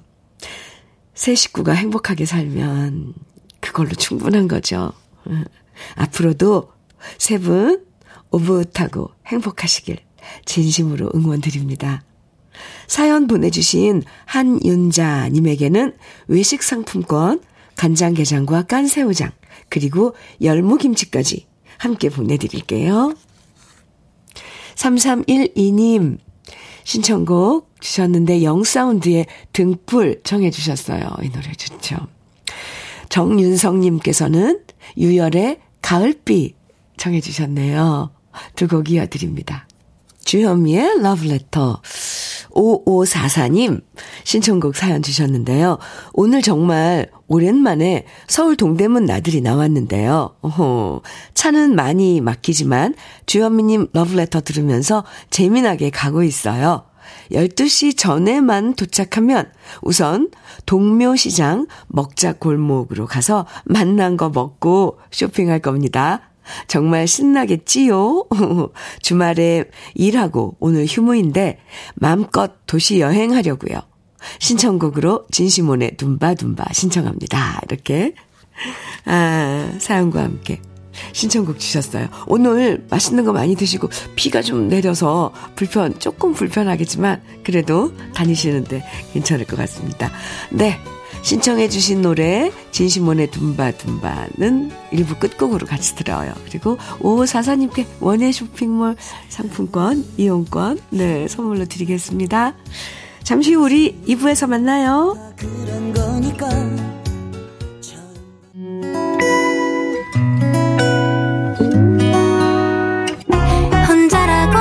새 1.14 1.36
식구가 1.36 1.74
행복하게 1.74 2.26
살면, 2.26 3.14
그걸로 3.60 3.90
충분한 3.92 4.48
거죠. 4.48 4.92
앞으로도 5.96 6.72
세 7.18 7.38
분 7.38 7.86
오붓하고 8.32 9.12
행복하시길 9.28 9.98
진심으로 10.46 11.12
응원드립니다. 11.14 12.02
사연 12.88 13.28
보내주신 13.28 14.04
한윤자님에게는 14.26 15.96
외식 16.28 16.64
상품권, 16.64 17.42
간장게장과 17.76 18.64
깐새우장, 18.64 19.32
그리고 19.74 20.14
열무김치까지 20.40 21.48
함께 21.80 22.10
보내드릴게요. 22.10 23.16
3312님 24.76 26.20
신청곡 26.84 27.74
주셨는데 27.80 28.44
영사운드의 28.44 29.26
등불 29.52 30.22
청해 30.24 30.52
주셨어요. 30.52 31.02
이 31.24 31.32
노래 31.32 31.52
좋죠. 31.54 31.96
정윤성님께서는 33.10 34.62
유열의 34.96 35.60
가을비 35.82 36.54
청해 36.98 37.20
주셨네요. 37.22 38.12
두 38.56 38.68
곡 38.68 38.92
이어드립니다. 38.92 39.68
주현미의 40.24 41.02
러브레터. 41.02 41.82
5544님 42.54 43.82
신청곡 44.24 44.76
사연 44.76 45.02
주셨는데요. 45.02 45.78
오늘 46.14 46.42
정말 46.42 47.10
오랜만에 47.28 48.06
서울 48.28 48.56
동대문 48.56 49.06
나들이 49.06 49.42
나왔는데요. 49.42 50.36
어허, 50.42 51.02
차는 51.34 51.76
많이 51.76 52.22
막히지만 52.22 52.96
주현미님 53.26 53.88
러브레터 53.94 54.42
들으면서 54.42 55.04
재미나게 55.30 55.90
가고 55.90 56.24
있어요. 56.24 56.86
12시 57.32 57.98
전에만 57.98 58.76
도착하면 58.76 59.52
우선 59.82 60.30
동묘시장 60.66 61.68
먹자 61.88 62.34
골목으로 62.34 63.06
가서 63.08 63.46
만난 63.66 64.18
거 64.18 64.30
먹고 64.30 65.00
쇼핑할 65.12 65.60
겁니다. 65.60 66.33
정말 66.68 67.08
신나겠지요? 67.08 68.26
주말에 69.02 69.66
일하고 69.96 70.56
오늘 70.60 70.86
휴무인데 70.86 71.60
마음껏 71.96 72.54
도시 72.66 73.00
여행하려고요. 73.00 73.80
신청곡으로 74.40 75.26
진시몬의 75.32 75.98
둠바둠바 75.98 76.66
신청합니다. 76.72 77.62
이렇게 77.68 78.14
아, 79.06 79.72
사연과 79.80 80.24
함께 80.24 80.62
신청곡 81.12 81.60
주셨어요. 81.60 82.08
오늘 82.28 82.86
맛있는 82.90 83.26
거 83.26 83.34
많이 83.34 83.56
드시고 83.56 83.90
비가 84.16 84.42
좀 84.42 84.68
내려서 84.68 85.34
불편 85.56 86.00
조금 86.00 86.34
불편하겠지만 86.34 87.22
그래도 87.44 87.94
다니시는데 88.14 88.84
괜찮을 89.14 89.46
것 89.46 89.58
같습니다. 89.58 90.12
네. 90.52 90.80
신청해 91.24 91.70
주신 91.70 92.02
노래 92.02 92.52
진심원의 92.72 93.32
둠바둠바는 93.32 94.72
일부 94.92 95.16
끝곡으로 95.16 95.66
같이 95.66 95.96
들어요. 95.96 96.34
그리고 96.46 96.78
5544님께 97.00 97.86
원예 98.02 98.32
쇼핑몰 98.32 98.96
상품권 99.30 100.06
이용권 100.18 100.80
네 100.92 101.28
선물로 101.28 101.66
드리겠습니다. 101.66 102.54
잠시 103.24 103.54
후 103.54 103.64
우리 103.64 103.96
2부에서 104.06 104.48
만나요. 104.48 105.18
혼자라고 113.88 114.58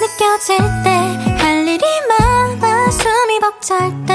느껴질 0.00 0.58
때 0.82 1.24
할 1.44 1.68
일이 1.68 1.84
많아 2.08 2.90
숨이 2.90 3.40
벅찰 3.40 3.90
때 4.06 4.14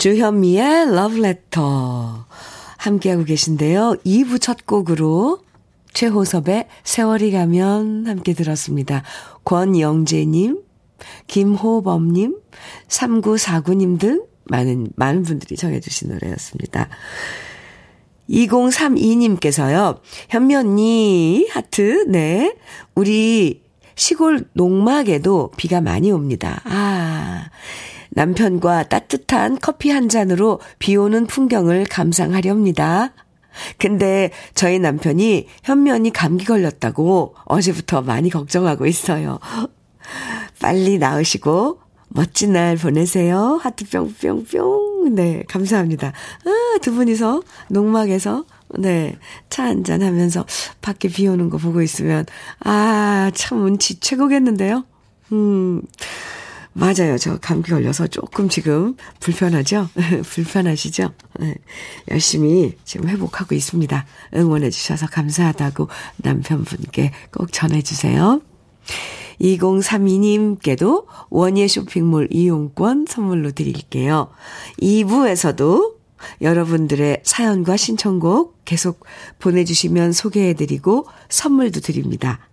주현미의 0.00 0.62
Love 0.88 1.18
Letter 1.18 2.24
함께하고 2.78 3.24
계신데요. 3.24 3.96
2부 4.06 4.40
첫 4.40 4.64
곡으로 4.64 5.40
최호섭의 5.92 6.68
세월이 6.84 7.32
가면 7.32 8.06
함께 8.06 8.32
들었습니다. 8.32 9.02
권영재님, 9.44 10.62
김호범님, 11.26 12.34
3949님 12.88 14.00
등 14.00 14.24
많은, 14.44 14.88
많은 14.96 15.22
분들이 15.22 15.54
정해주신 15.56 16.12
노래였습니다. 16.12 16.88
2032님께서요, 18.30 20.00
현미 20.30 20.54
언니, 20.54 21.46
하트, 21.50 22.06
네. 22.08 22.56
우리 22.94 23.60
시골 23.96 24.48
농막에도 24.54 25.50
비가 25.58 25.82
많이 25.82 26.10
옵니다. 26.10 26.62
아, 26.64 27.50
남편과 28.10 28.84
따뜻한 28.84 29.58
커피 29.60 29.90
한 29.90 30.08
잔으로 30.08 30.60
비 30.78 30.96
오는 30.96 31.26
풍경을 31.26 31.86
감상하렵니다. 31.86 33.12
근데 33.78 34.30
저희 34.54 34.78
남편이 34.78 35.46
언니 35.90 36.12
감기 36.12 36.44
걸렸다고 36.44 37.34
어제부터 37.44 38.02
많이 38.02 38.30
걱정하고 38.30 38.86
있어요. 38.86 39.38
빨리 40.60 40.98
나으시고 40.98 41.80
멋진 42.08 42.52
날 42.52 42.76
보내세요. 42.76 43.60
하트 43.62 43.88
뿅뿅뿅. 43.88 45.14
네, 45.14 45.42
감사합니다. 45.48 46.08
아, 46.08 46.78
두 46.80 46.92
분이서 46.94 47.42
농막에서 47.68 48.44
네, 48.78 49.16
차 49.48 49.64
한잔 49.64 50.02
하면서 50.02 50.44
밖에 50.80 51.08
비 51.08 51.26
오는 51.26 51.50
거 51.50 51.58
보고 51.58 51.82
있으면 51.82 52.26
아, 52.60 53.30
참 53.34 53.62
운치 53.64 54.00
최고겠는데요. 54.00 54.84
음. 55.32 55.82
맞아요. 56.72 57.18
저 57.18 57.38
감기 57.38 57.70
걸려서 57.70 58.06
조금 58.06 58.48
지금 58.48 58.96
불편하죠? 59.18 59.88
불편하시죠? 60.22 61.12
네. 61.40 61.54
열심히 62.10 62.76
지금 62.84 63.08
회복하고 63.08 63.54
있습니다. 63.54 64.06
응원해 64.34 64.70
주셔서 64.70 65.06
감사하다고 65.06 65.88
남편분께 66.18 67.12
꼭 67.32 67.52
전해주세요. 67.52 68.40
2032님께도 69.40 71.06
원예 71.30 71.66
쇼핑몰 71.66 72.28
이용권 72.30 73.06
선물로 73.08 73.52
드릴게요. 73.52 74.28
2부에서도 74.80 75.94
여러분들의 76.42 77.22
사연과 77.24 77.76
신청곡 77.76 78.64
계속 78.64 79.04
보내주시면 79.38 80.12
소개해드리고 80.12 81.06
선물도 81.30 81.80
드립니다. 81.80 82.49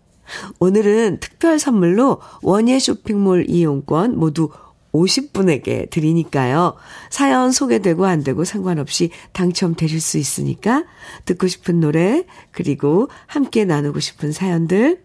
오늘은 0.59 1.19
특별 1.19 1.59
선물로 1.59 2.19
원예 2.41 2.79
쇼핑몰 2.79 3.45
이용권 3.49 4.17
모두 4.17 4.49
50분에게 4.93 5.89
드리니까요. 5.89 6.75
사연 7.09 7.51
소개되고 7.51 8.05
안 8.05 8.23
되고 8.23 8.43
상관없이 8.43 9.11
당첨되실 9.33 10.01
수 10.01 10.17
있으니까 10.17 10.85
듣고 11.25 11.47
싶은 11.47 11.79
노래 11.79 12.25
그리고 12.51 13.09
함께 13.27 13.65
나누고 13.65 13.99
싶은 13.99 14.31
사연들 14.31 15.01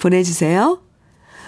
보내주세요. 0.00 0.80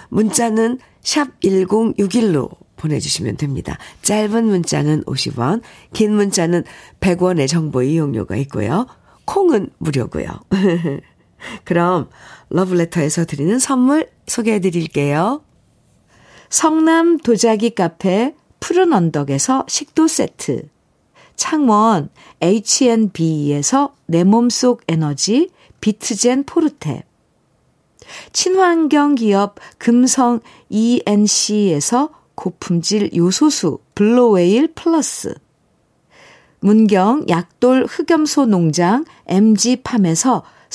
문자는 0.09 0.79
샵 1.01 1.39
1061로 1.41 2.49
보내주시면 2.77 3.37
됩니다. 3.37 3.77
짧은 4.01 4.45
문자는 4.45 5.03
50원, 5.03 5.61
긴 5.93 6.13
문자는 6.13 6.63
100원의 6.99 7.47
정보 7.47 7.81
이용료가 7.81 8.35
있고요. 8.37 8.87
콩은 9.25 9.69
무료고요. 9.77 10.27
그럼 11.63 12.09
러브레터에서 12.49 13.25
드리는 13.25 13.57
선물 13.59 14.09
소개해 14.27 14.59
드릴게요. 14.59 15.43
성남 16.49 17.17
도자기 17.17 17.71
카페 17.71 18.35
푸른 18.59 18.93
언덕에서 18.93 19.65
식도 19.67 20.07
세트. 20.07 20.69
창원 21.35 22.09
H&B에서 22.41 23.93
내 24.05 24.23
몸속 24.23 24.83
에너지 24.87 25.49
비트젠 25.81 26.45
포르테. 26.45 27.03
친환경 28.31 29.15
기업 29.15 29.55
금성 29.77 30.39
ENC에서 30.69 32.09
고품질 32.35 33.11
요소수 33.15 33.79
블로웨일 33.95 34.73
플러스. 34.73 35.35
문경 36.59 37.25
약돌 37.29 37.85
흑염소 37.87 38.47
농장 38.47 39.05
MG팜에서 39.27 40.43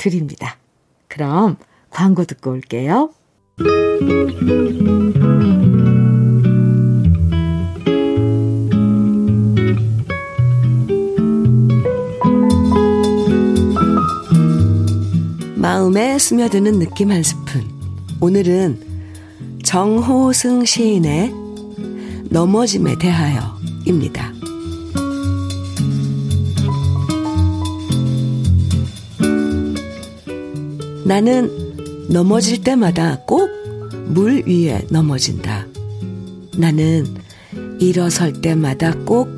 드립니다. 0.00 0.56
그럼 1.08 1.56
광고 1.90 2.24
듣고 2.24 2.52
올게요. 2.52 3.10
마음에 15.56 16.18
스며드는 16.18 16.78
느낌 16.78 17.10
한 17.10 17.22
스푼. 17.22 17.68
오늘은 18.20 18.80
정호승 19.62 20.64
시인의 20.64 21.34
넘어짐에 22.30 22.96
대하여입니다. 22.98 24.39
나는 31.10 31.50
넘어질 32.08 32.62
때마다 32.62 33.18
꼭 33.26 33.50
물 34.06 34.44
위에 34.46 34.86
넘어진다. 34.90 35.66
나는 36.56 37.04
일어설 37.80 38.32
때마다 38.40 38.92
꼭 39.04 39.28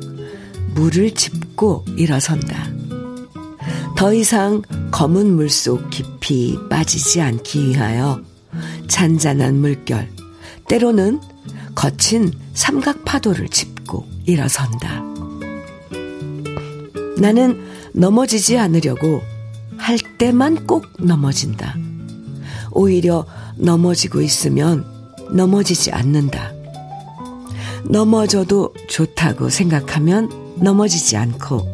물을 0.75 1.09
짚고 1.09 1.85
일어선다. 1.97 2.69
더 3.97 4.13
이상 4.13 4.61
검은 4.91 5.33
물 5.35 5.49
속 5.49 5.89
깊이 5.89 6.59
빠지지 6.69 7.21
않기 7.21 7.69
위하여 7.69 8.21
잔잔한 8.87 9.57
물결, 9.57 10.09
때로는 10.67 11.21
거친 11.73 12.31
삼각 12.53 13.03
파도를 13.03 13.49
짚고 13.49 14.07
일어선다. 14.27 15.03
나는 17.17 17.63
넘어지지 17.93 18.59
않으려고 18.59 19.23
할 19.77 19.97
때만 20.17 20.67
꼭 20.67 20.87
넘어진다. 20.99 21.75
오히려 22.71 23.25
넘어지고 23.55 24.21
있으면 24.21 24.85
넘어지지 25.31 25.91
않는다. 25.91 26.51
넘어져도 27.85 28.73
좋다고 28.89 29.49
생각하면 29.49 30.29
넘어지지 30.57 31.17
않고 31.17 31.67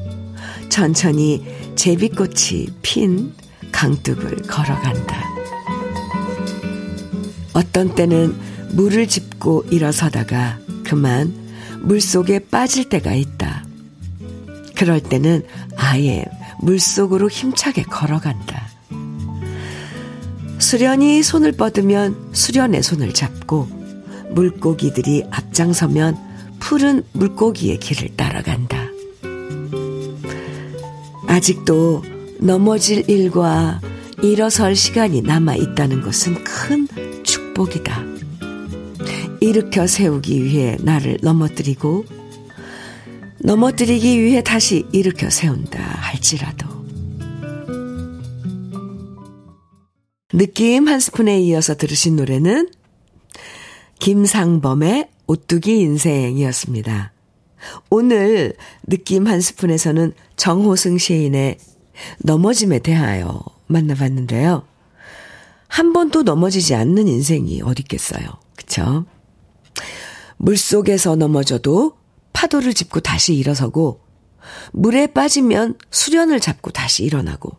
천천히 0.70 1.46
제비꽃이 1.76 2.68
핀 2.82 3.34
강둑을 3.72 4.44
걸어간다. 4.44 5.24
어떤 7.54 7.96
때는 7.96 8.36
물을 8.72 9.08
짚고 9.08 9.66
일어서다가 9.72 10.60
그만 10.84 11.34
물 11.82 12.02
속에 12.02 12.40
빠질 12.40 12.90
때가 12.90 13.14
있다. 13.14 13.66
그럴 14.76 15.02
때는 15.02 15.44
아예 15.76 16.26
물 16.62 16.80
속으로 16.80 17.30
힘차게 17.30 17.84
걸어간다. 17.84 18.68
수련이 20.60 21.24
손을 21.24 21.54
뻗으면 21.54 22.30
수련의 22.34 22.84
손을 22.84 23.14
잡고 23.14 23.68
물고기들이 24.32 25.26
앞장서면 25.32 26.18
푸른 26.60 27.04
물고기의 27.14 27.80
길을 27.80 28.16
따라간다. 28.16 28.78
아직도 31.28 32.04
넘어질 32.40 33.10
일과 33.10 33.80
일어설 34.22 34.76
시간이 34.76 35.22
남아 35.22 35.56
있다는 35.56 36.02
것은 36.02 36.44
큰 36.44 36.88
축복이다. 37.24 38.04
일으켜 39.40 39.88
세우기 39.88 40.44
위해 40.44 40.78
나를 40.82 41.18
넘어뜨리고 41.22 42.06
넘어뜨리기 43.42 44.22
위해 44.22 44.44
다시 44.44 44.86
일으켜 44.92 45.30
세운다 45.30 45.80
할지라도 45.80 46.68
느낌 50.34 50.88
한 50.88 51.00
스푼에 51.00 51.40
이어서 51.40 51.76
들으신 51.76 52.16
노래는 52.16 52.70
김상범의 54.00 55.10
오뚜기 55.28 55.80
인생이었습니다. 55.80 57.12
오늘 57.90 58.54
느낌 58.88 59.28
한 59.28 59.42
스푼에서는 59.42 60.14
정호승 60.38 60.98
시인의 60.98 61.58
넘어짐에 62.20 62.80
대하여 62.80 63.42
만나봤는데요. 63.68 64.66
한 65.68 65.94
번도 65.94 66.24
넘어지지 66.24 66.74
않는 66.76 67.08
인생이 67.08 67.62
어딨겠어요. 67.62 68.26
그쵸? 68.56 69.06
물 70.38 70.58
속에서 70.58 71.16
넘어져도 71.16 71.99
파도를 72.40 72.74
짚고 72.74 73.02
다시 73.02 73.36
일어서고, 73.36 74.00
물에 74.72 75.08
빠지면 75.08 75.78
수련을 75.92 76.40
잡고 76.40 76.72
다시 76.72 77.04
일어나고, 77.04 77.58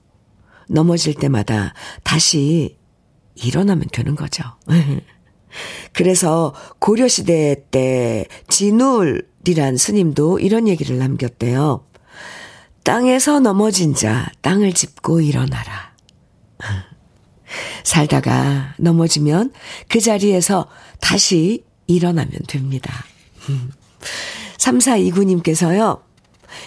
넘어질 0.70 1.12
때마다 1.12 1.74
다시 2.02 2.78
일어나면 3.34 3.88
되는 3.92 4.14
거죠. 4.14 4.42
그래서 5.92 6.54
고려시대 6.78 7.66
때 7.70 8.24
진울이란 8.48 9.76
스님도 9.76 10.38
이런 10.38 10.66
얘기를 10.66 10.96
남겼대요. 10.96 11.84
땅에서 12.82 13.38
넘어진 13.38 13.94
자, 13.94 14.30
땅을 14.40 14.72
짚고 14.72 15.20
일어나라. 15.20 15.92
살다가 17.84 18.74
넘어지면 18.78 19.52
그 19.88 20.00
자리에서 20.00 20.68
다시 21.00 21.64
일어나면 21.86 22.32
됩니다. 22.48 23.04
3429님께서요, 24.60 26.00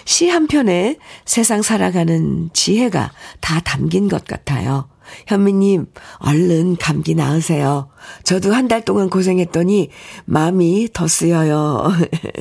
시 0.04 0.28
한 0.28 0.46
편에 0.46 0.96
세상 1.24 1.62
살아가는 1.62 2.50
지혜가 2.52 3.12
다 3.40 3.60
담긴 3.60 4.08
것 4.08 4.24
같아요. 4.24 4.88
현미님, 5.26 5.86
얼른 6.18 6.76
감기 6.76 7.14
나으세요. 7.14 7.88
저도 8.24 8.52
한 8.54 8.68
달 8.68 8.82
동안 8.84 9.10
고생했더니 9.10 9.90
마음이 10.24 10.88
더 10.92 11.06
쓰여요. 11.06 11.92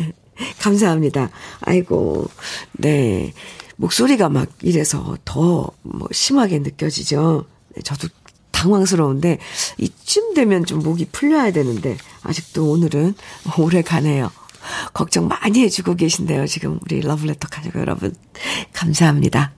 감사합니다. 0.60 1.30
아이고, 1.62 2.28
네. 2.74 3.34
목소리가 3.76 4.30
막 4.30 4.48
이래서 4.62 5.18
더 5.26 5.72
뭐 5.82 6.08
심하게 6.12 6.60
느껴지죠. 6.60 7.46
네, 7.76 7.82
저도 7.82 8.08
당황스러운데 8.52 9.40
이쯤 9.78 10.34
되면 10.36 10.66
좀 10.66 10.80
목이 10.80 11.06
풀려야 11.12 11.52
되는데 11.52 11.98
아직도 12.22 12.72
오늘은 12.72 13.16
오래 13.58 13.82
가네요. 13.82 14.32
걱정 14.94 15.28
많이 15.28 15.62
해주고 15.62 15.96
계신데요. 15.96 16.48
지금 16.48 16.80
우리 16.84 17.02
러블레터 17.02 17.48
가족 17.50 17.76
여러분 17.76 18.14
감사합니다. 18.74 19.54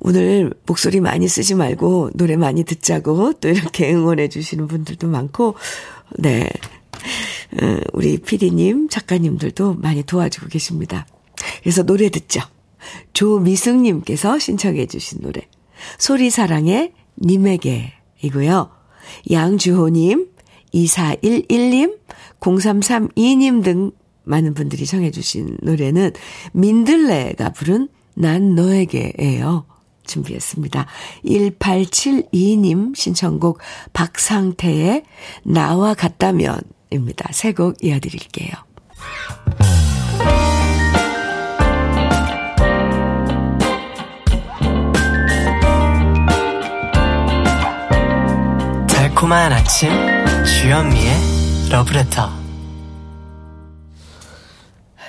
오늘 0.00 0.52
목소리 0.66 1.00
많이 1.00 1.28
쓰지 1.28 1.54
말고 1.54 2.10
노래 2.14 2.36
많이 2.36 2.64
듣자고 2.64 3.34
또 3.34 3.48
이렇게 3.48 3.90
응원해 3.94 4.28
주시는 4.28 4.66
분들도 4.66 5.06
많고 5.06 5.54
네. 6.18 6.48
어, 7.60 7.78
우리 7.92 8.18
피디님, 8.18 8.88
작가님들도 8.88 9.74
많이 9.74 10.02
도와주고 10.02 10.48
계십니다. 10.48 11.06
그래서 11.60 11.82
노래 11.82 12.08
듣죠. 12.08 12.40
조미승님께서 13.12 14.38
신청해 14.38 14.86
주신 14.86 15.20
노래. 15.20 15.42
소리사랑의 15.98 16.92
님에게 17.20 17.92
이고요. 18.22 18.70
양주호님, 19.30 20.28
2411님, 20.74 21.98
0332님 22.40 23.62
등 23.62 23.92
많은 24.24 24.54
분들이 24.54 24.86
청해주신 24.86 25.58
노래는 25.62 26.12
민들레가 26.52 27.50
부른 27.50 27.88
난 28.14 28.54
너에게예요. 28.54 29.66
준비했습니다. 30.04 30.86
1872님 31.24 32.96
신청곡 32.96 33.58
박상태의 33.92 35.04
나와 35.44 35.94
같다면입니다. 35.94 37.32
새곡 37.32 37.82
이어드릴게요. 37.82 38.50
달콤한 48.88 49.52
아침 49.52 49.90
주현미의 50.44 51.70
러브레터 51.70 52.41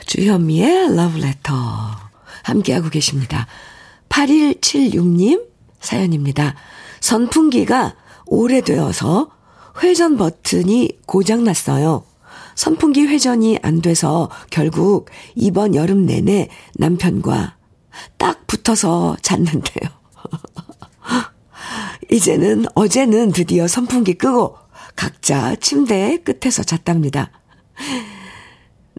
주현미의 0.05 0.95
러브레터 0.95 1.53
함께하고 2.43 2.89
계십니다. 2.89 3.47
8176님 4.09 5.47
사연입니다. 5.79 6.55
선풍기가 6.99 7.95
오래되어서 8.25 9.29
회전 9.83 10.17
버튼이 10.17 10.99
고장났어요. 11.05 12.03
선풍기 12.55 13.01
회전이 13.01 13.59
안 13.61 13.81
돼서 13.81 14.29
결국 14.51 15.09
이번 15.35 15.75
여름 15.75 16.05
내내 16.05 16.49
남편과 16.75 17.57
딱 18.17 18.47
붙어서 18.47 19.17
잤는데요. 19.21 19.89
이제는 22.11 22.65
어제는 22.75 23.31
드디어 23.31 23.67
선풍기 23.67 24.13
끄고 24.13 24.57
각자 24.95 25.55
침대 25.55 26.19
끝에서 26.23 26.63
잤답니다. 26.63 27.31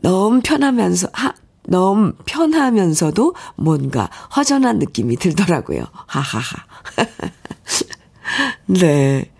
너무 0.02 0.40
편하면서, 0.42 1.08
하, 1.12 1.34
너무 1.66 2.12
편하면서도 2.26 3.34
뭔가 3.56 4.10
허전한 4.36 4.78
느낌이 4.78 5.16
들더라고요. 5.16 5.84
하하하. 6.06 6.64
네. 8.66 9.30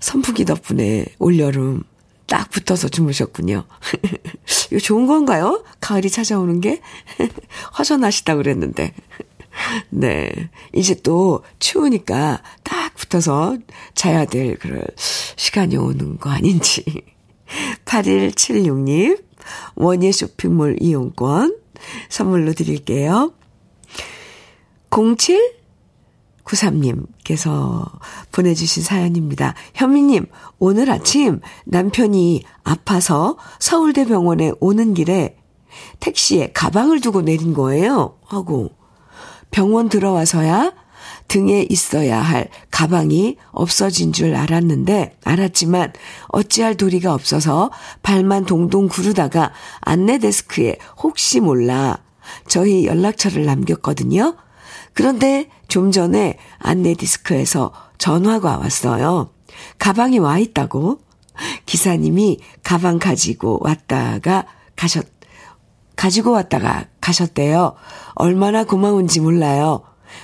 선풍기 0.00 0.44
덕분에 0.44 1.06
올여름 1.18 1.82
딱 2.26 2.50
붙어서 2.50 2.88
주무셨군요. 2.88 3.64
이거 4.70 4.78
좋은 4.78 5.06
건가요? 5.06 5.64
가을이 5.80 6.10
찾아오는 6.10 6.60
게? 6.60 6.80
허전하시다고 7.78 8.42
그랬는데. 8.42 8.94
네. 9.90 10.30
이제 10.74 10.94
또 11.02 11.44
추우니까 11.58 12.42
딱 12.62 12.94
붙어서 12.94 13.58
자야 13.94 14.24
될 14.24 14.58
그럴 14.58 14.84
시간이 15.36 15.76
오는 15.76 16.18
거 16.18 16.30
아닌지. 16.30 16.84
8176님, 17.84 19.22
원예 19.74 20.12
쇼핑몰 20.12 20.76
이용권 20.80 21.58
선물로 22.08 22.52
드릴게요. 22.52 23.32
07 24.90 25.64
93님께서 26.44 27.90
보내주신 28.30 28.82
사연입니다. 28.82 29.54
현미님, 29.74 30.26
오늘 30.58 30.90
아침 30.90 31.40
남편이 31.64 32.44
아파서 32.62 33.38
서울대 33.58 34.04
병원에 34.04 34.52
오는 34.60 34.92
길에 34.92 35.36
택시에 36.00 36.52
가방을 36.52 37.00
두고 37.00 37.22
내린 37.22 37.54
거예요. 37.54 38.18
하고, 38.26 38.72
병원 39.50 39.88
들어와서야 39.88 40.74
등에 41.28 41.66
있어야 41.68 42.20
할 42.20 42.48
가방이 42.70 43.36
없어진 43.50 44.12
줄 44.12 44.34
알았는데, 44.34 45.16
알았지만 45.24 45.92
어찌할 46.28 46.76
도리가 46.76 47.12
없어서 47.12 47.70
발만 48.02 48.44
동동 48.46 48.88
구르다가 48.88 49.52
안내 49.80 50.18
데스크에 50.18 50.76
혹시 51.02 51.40
몰라 51.40 51.98
저희 52.46 52.86
연락처를 52.86 53.44
남겼거든요. 53.44 54.36
그런데 54.92 55.48
좀 55.68 55.90
전에 55.90 56.38
안내 56.58 56.94
디스크에서 56.94 57.72
전화가 57.98 58.58
왔어요. 58.58 59.30
가방이 59.78 60.18
와 60.18 60.38
있다고. 60.38 60.98
기사님이 61.66 62.38
가방 62.62 62.98
가지고 62.98 63.58
왔다가 63.62 64.46
가셨, 64.76 65.04
가지고 65.96 66.30
왔다가 66.32 66.86
가셨대요. 67.00 67.74
얼마나 68.14 68.64
고마운지 68.64 69.20
몰라요. 69.20 69.82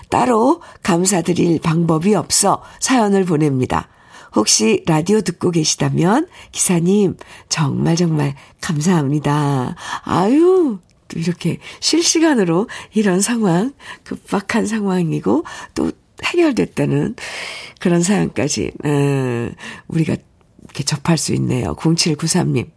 따로 0.09 0.61
감사드릴 0.83 1.61
방법이 1.61 2.15
없어 2.15 2.63
사연을 2.81 3.25
보냅니다. 3.25 3.89
혹시 4.35 4.85
라디오 4.87 5.21
듣고 5.21 5.51
계시다면 5.51 6.29
기사님 6.53 7.17
정말 7.49 7.97
정말 7.97 8.35
감사합니다. 8.61 9.75
아유 10.05 10.79
또 11.11 11.19
이렇게 11.19 11.59
실시간으로 11.81 12.69
이런 12.95 13.21
상황, 13.21 13.73
급박한 14.05 14.67
상황이고 14.67 15.45
또 15.75 15.91
해결됐다는 16.25 17.17
그런 17.81 18.03
사연까지, 18.03 18.73
음, 18.85 19.53
우리가 19.89 20.17
이렇게 20.65 20.85
접할 20.85 21.19
수 21.19 21.35
있네요. 21.35 21.75
0793님. 21.75 22.71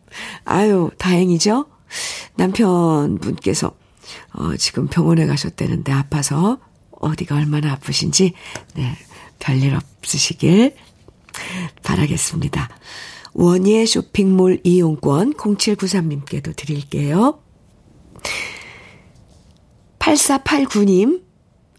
아유, 0.46 0.90
다행이죠? 0.98 1.68
남편분께서, 2.36 3.76
어, 4.34 4.56
지금 4.58 4.88
병원에 4.88 5.26
가셨다는데 5.26 5.92
아파서 5.92 6.58
어디가 7.04 7.36
얼마나 7.36 7.74
아프신지, 7.74 8.32
네, 8.76 8.96
별일 9.40 9.76
없으시길 9.76 10.76
바라겠습니다. 11.84 12.70
원예 13.34 13.86
쇼핑몰 13.86 14.62
이용권 14.64 15.34
0793님께도 15.34 16.56
드릴게요. 16.56 17.40
8489님, 20.00 21.22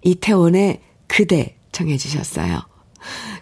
이태원의 0.03 0.83
그대 1.07 1.57
청해주셨어요. 1.73 2.61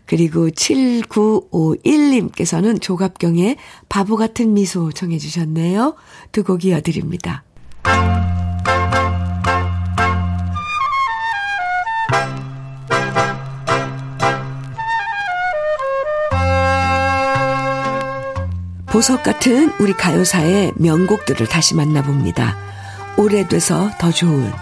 그리고 0.07 0.49
7951님께서는 0.49 2.81
조갑경의 2.83 3.57
바보 3.89 4.17
같은 4.17 4.55
미소 4.55 4.91
청해주셨네요. 4.93 5.95
두 6.33 6.43
곡 6.43 6.65
이어드립니다. 6.65 7.45
보석 18.93 19.23
같은 19.23 19.73
우리 19.81 19.95
가요사의 19.95 20.75
명곡들을 20.77 21.47
다시 21.47 21.75
만나봅니다. 21.75 22.55
오래돼서 23.17 23.91
더 23.99 24.11
좋은 24.11 24.53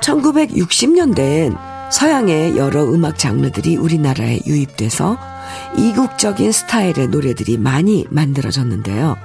1960년대엔 0.00 1.58
서양의 1.92 2.56
여러 2.56 2.84
음악 2.84 3.18
장르들이 3.18 3.76
우리나라에 3.76 4.38
유입돼서 4.46 5.18
이국적인 5.76 6.52
스타일의 6.52 7.08
노래들이 7.08 7.58
많이 7.58 8.06
만들어졌는데요. 8.08 9.18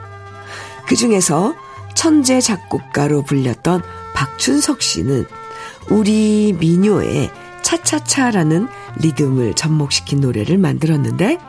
그 0.86 0.98
중에서 0.98 1.56
천재 1.94 2.42
작곡가로 2.42 3.24
불렸던 3.24 3.82
박춘석 4.14 4.82
씨는 4.82 5.26
우리 5.90 6.54
민요의 6.60 7.45
차차차라는 7.66 8.68
리듬을 8.98 9.56
접목시킨 9.56 10.22
노래를 10.22 10.60
만들었는데 10.60 11.40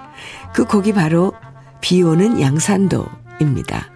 그 0.54 0.64
곡이 0.64 0.94
바로 0.94 1.34
비 1.82 2.02
오는 2.02 2.40
양산도입니다. 2.40 3.90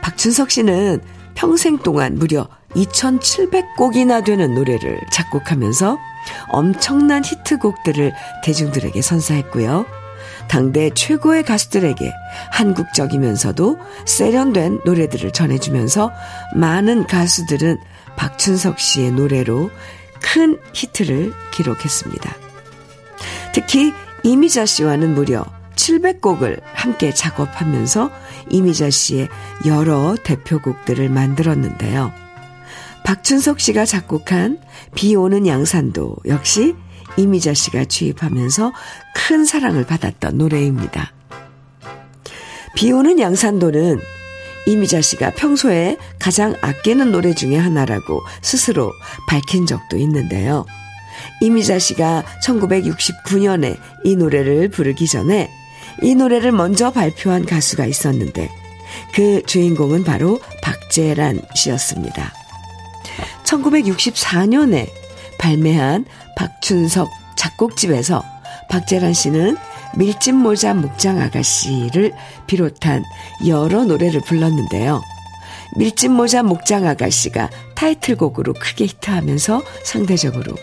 박춘석 0.00 0.52
씨는 0.52 1.00
평생 1.34 1.78
동안 1.78 2.14
무려 2.14 2.48
2,700곡이나 2.76 4.24
되는 4.24 4.54
노래를 4.54 5.00
작곡하면서 5.10 5.98
엄청난 6.50 7.24
히트곡들을 7.24 8.12
대중들에게 8.44 9.02
선사했고요. 9.02 9.84
당대 10.48 10.90
최고의 10.90 11.42
가수들에게 11.42 12.12
한국적이면서도 12.52 13.78
세련된 14.06 14.82
노래들을 14.84 15.32
전해주면서 15.32 16.12
많은 16.54 17.06
가수들은 17.08 17.78
박춘석 18.16 18.78
씨의 18.78 19.12
노래로 19.12 19.70
큰 20.20 20.58
히트를 20.72 21.32
기록했습니다. 21.52 22.36
특히 23.52 23.92
이미자 24.22 24.66
씨와는 24.66 25.14
무려 25.14 25.44
700곡을 25.76 26.60
함께 26.74 27.12
작업하면서 27.12 28.10
이미자 28.50 28.90
씨의 28.90 29.28
여러 29.66 30.16
대표곡들을 30.22 31.08
만들었는데요. 31.08 32.12
박춘석 33.04 33.60
씨가 33.60 33.86
작곡한 33.86 34.58
비 34.94 35.16
오는 35.16 35.46
양산도 35.46 36.16
역시 36.26 36.74
이미자 37.16 37.54
씨가 37.54 37.86
취입하면서 37.86 38.72
큰 39.14 39.44
사랑을 39.44 39.84
받았던 39.84 40.38
노래입니다. 40.38 41.12
비 42.76 42.92
오는 42.92 43.18
양산도는 43.18 44.00
이미자 44.66 45.00
씨가 45.00 45.30
평소에 45.30 45.96
가장 46.18 46.54
아끼는 46.60 47.12
노래 47.12 47.34
중의 47.34 47.58
하나라고 47.58 48.22
스스로 48.42 48.92
밝힌 49.28 49.66
적도 49.66 49.96
있는데요. 49.96 50.66
이미자 51.40 51.78
씨가 51.78 52.24
1969년에 52.44 53.78
이 54.04 54.16
노래를 54.16 54.68
부르기 54.68 55.06
전에 55.06 55.50
이 56.02 56.14
노래를 56.14 56.52
먼저 56.52 56.90
발표한 56.90 57.46
가수가 57.46 57.86
있었는데 57.86 58.50
그 59.14 59.42
주인공은 59.46 60.04
바로 60.04 60.40
박재란 60.62 61.42
씨였습니다. 61.54 62.32
1964년에 63.44 64.88
발매한 65.38 66.04
박춘석 66.36 67.10
작곡집에서 67.36 68.22
박재란 68.68 69.12
씨는 69.12 69.56
밀짚 69.96 70.34
모자 70.34 70.74
목장 70.74 71.20
아가씨를 71.20 72.12
비롯한 72.46 73.02
여러 73.46 73.84
노래를 73.84 74.20
불렀는데요. 74.20 75.02
밀짚 75.76 76.12
모자 76.12 76.42
목장 76.42 76.86
아가씨가 76.86 77.50
타이틀곡으로 77.74 78.54
크게 78.54 78.86
히트하면서 78.86 79.62
상대적으로 79.84 80.54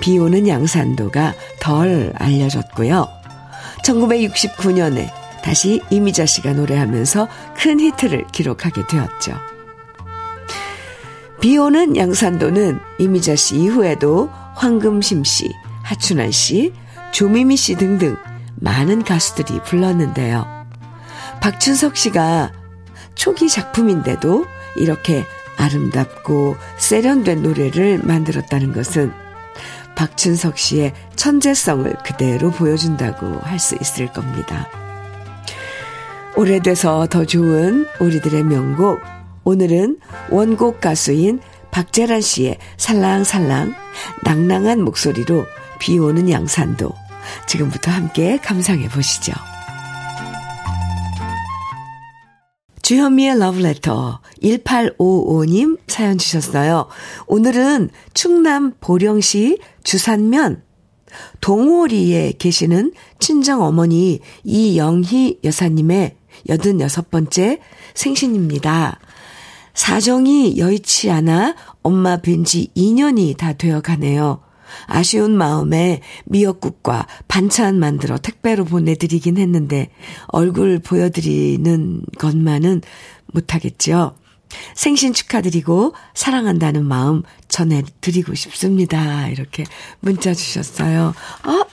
비 0.00 0.18
오는 0.18 0.46
양산도가 0.46 1.34
덜 1.60 2.12
알려졌고요. 2.16 3.06
1969년에 3.84 5.10
다시 5.42 5.80
이미자 5.90 6.26
씨가 6.26 6.52
노래하면서 6.52 7.28
큰 7.56 7.80
히트를 7.80 8.26
기록하게 8.32 8.86
되었죠. 8.86 9.34
비 11.40 11.56
오는 11.56 11.96
양산도는 11.96 12.80
이미자 12.98 13.36
씨 13.36 13.56
이후에도 13.56 14.30
황금심 14.56 15.24
씨, 15.24 15.50
하춘환 15.82 16.32
씨, 16.32 16.72
조미미 17.12 17.56
씨 17.56 17.76
등등 17.76 18.16
많은 18.60 19.04
가수들이 19.04 19.60
불렀는데요. 19.62 20.46
박춘석 21.40 21.96
씨가 21.96 22.52
초기 23.14 23.48
작품인데도 23.48 24.46
이렇게 24.76 25.24
아름답고 25.56 26.56
세련된 26.76 27.42
노래를 27.42 27.98
만들었다는 28.04 28.72
것은 28.72 29.12
박춘석 29.96 30.58
씨의 30.58 30.92
천재성을 31.16 31.92
그대로 32.04 32.50
보여준다고 32.50 33.40
할 33.40 33.58
수 33.58 33.76
있을 33.80 34.12
겁니다. 34.12 34.68
오래돼서 36.36 37.06
더 37.08 37.24
좋은 37.24 37.86
우리들의 37.98 38.44
명곡. 38.44 39.00
오늘은 39.42 39.98
원곡 40.30 40.80
가수인 40.80 41.40
박재란 41.72 42.20
씨의 42.20 42.58
살랑살랑 42.76 43.74
낭낭한 44.22 44.82
목소리로 44.82 45.46
비 45.80 45.98
오는 45.98 46.30
양산도 46.30 46.92
지금부터 47.46 47.90
함께 47.90 48.38
감상해 48.38 48.88
보시죠. 48.88 49.32
주현미의 52.82 53.38
러브레터 53.38 54.20
1855님 54.42 55.78
사연 55.88 56.16
주셨어요. 56.16 56.88
오늘은 57.26 57.90
충남 58.14 58.72
보령시 58.80 59.58
주산면 59.84 60.62
동호리에 61.42 62.32
계시는 62.38 62.92
친정 63.18 63.62
어머니 63.62 64.20
이영희 64.44 65.40
여사님의 65.44 66.16
86번째 66.48 67.58
생신입니다. 67.94 68.98
사정이 69.74 70.58
여의치 70.58 71.10
않아 71.10 71.56
엄마 71.82 72.16
뵌 72.16 72.44
지 72.44 72.70
2년이 72.74 73.36
다 73.36 73.52
되어 73.52 73.80
가네요. 73.80 74.40
아쉬운 74.86 75.36
마음에 75.36 76.00
미역국과 76.26 77.06
반찬 77.28 77.78
만들어 77.78 78.18
택배로 78.18 78.64
보내드리긴 78.64 79.38
했는데 79.38 79.90
얼굴 80.28 80.78
보여드리는 80.78 82.02
것만은 82.18 82.82
못하겠죠. 83.26 84.16
생신 84.74 85.12
축하드리고 85.12 85.94
사랑한다는 86.14 86.84
마음 86.84 87.22
전해드리고 87.48 88.34
싶습니다. 88.34 89.28
이렇게 89.28 89.64
문자 90.00 90.32
주셨어요. 90.32 91.14
아, 91.42 91.64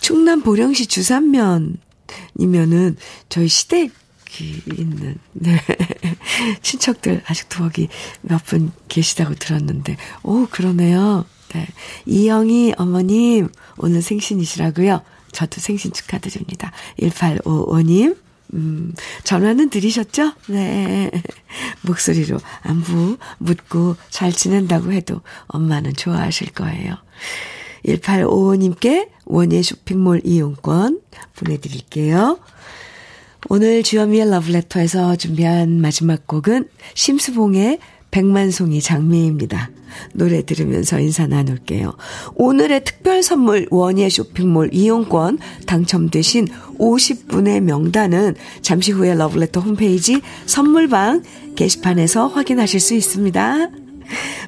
충남 0.00 0.42
보령시 0.42 0.86
주산면이면은 0.86 2.96
저희 3.28 3.48
시댁 3.48 3.92
이 4.40 4.62
있는 4.78 5.16
네. 5.32 5.60
친척들 6.62 7.20
아직도 7.26 7.64
거기 7.64 7.88
몇 8.22 8.44
분 8.44 8.70
계시다고 8.88 9.34
들었는데 9.34 9.96
오 10.22 10.46
그러네요. 10.46 11.24
네. 11.54 11.66
이영희 12.06 12.74
어머님 12.76 13.48
오늘 13.76 14.02
생신이시라고요. 14.02 15.02
저도 15.32 15.60
생신 15.60 15.92
축하드립니다. 15.92 16.72
1855님 17.00 18.16
음, 18.54 18.94
전화는 19.24 19.70
드리셨죠? 19.70 20.32
네. 20.48 21.10
목소리로 21.82 22.38
안부 22.62 23.16
묻고 23.38 23.96
잘 24.08 24.32
지낸다고 24.32 24.92
해도 24.92 25.20
엄마는 25.46 25.94
좋아하실 25.94 26.52
거예요. 26.52 26.96
1855님께 27.86 29.08
원예 29.24 29.62
쇼핑몰 29.62 30.20
이용권 30.24 31.00
보내드릴게요. 31.36 32.38
오늘 33.48 33.82
주현미의 33.82 34.30
러브레터에서 34.30 35.16
준비한 35.16 35.80
마지막 35.80 36.26
곡은 36.26 36.68
심수봉의 36.94 37.78
백만송이 38.10 38.82
장미입니다. 38.82 39.70
노래 40.12 40.42
들으면서 40.44 41.00
인사 41.00 41.26
나눌게요. 41.26 41.94
오늘의 42.34 42.84
특별 42.84 43.22
선물 43.22 43.66
원예 43.70 44.08
쇼핑몰 44.08 44.70
이용권 44.72 45.38
당첨되신 45.66 46.48
50분의 46.78 47.60
명단은 47.60 48.34
잠시 48.62 48.92
후에 48.92 49.14
러브레터 49.14 49.60
홈페이지 49.60 50.20
선물방 50.46 51.22
게시판에서 51.56 52.28
확인하실 52.28 52.80
수 52.80 52.94
있습니다. 52.94 53.70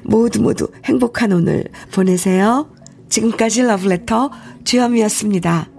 모두 0.03 0.41
모두 0.41 0.67
행복한 0.85 1.31
오늘 1.31 1.65
보내세요. 1.91 2.69
지금까지 3.09 3.63
러브레터 3.63 4.31
주현미였습니다. 4.63 5.72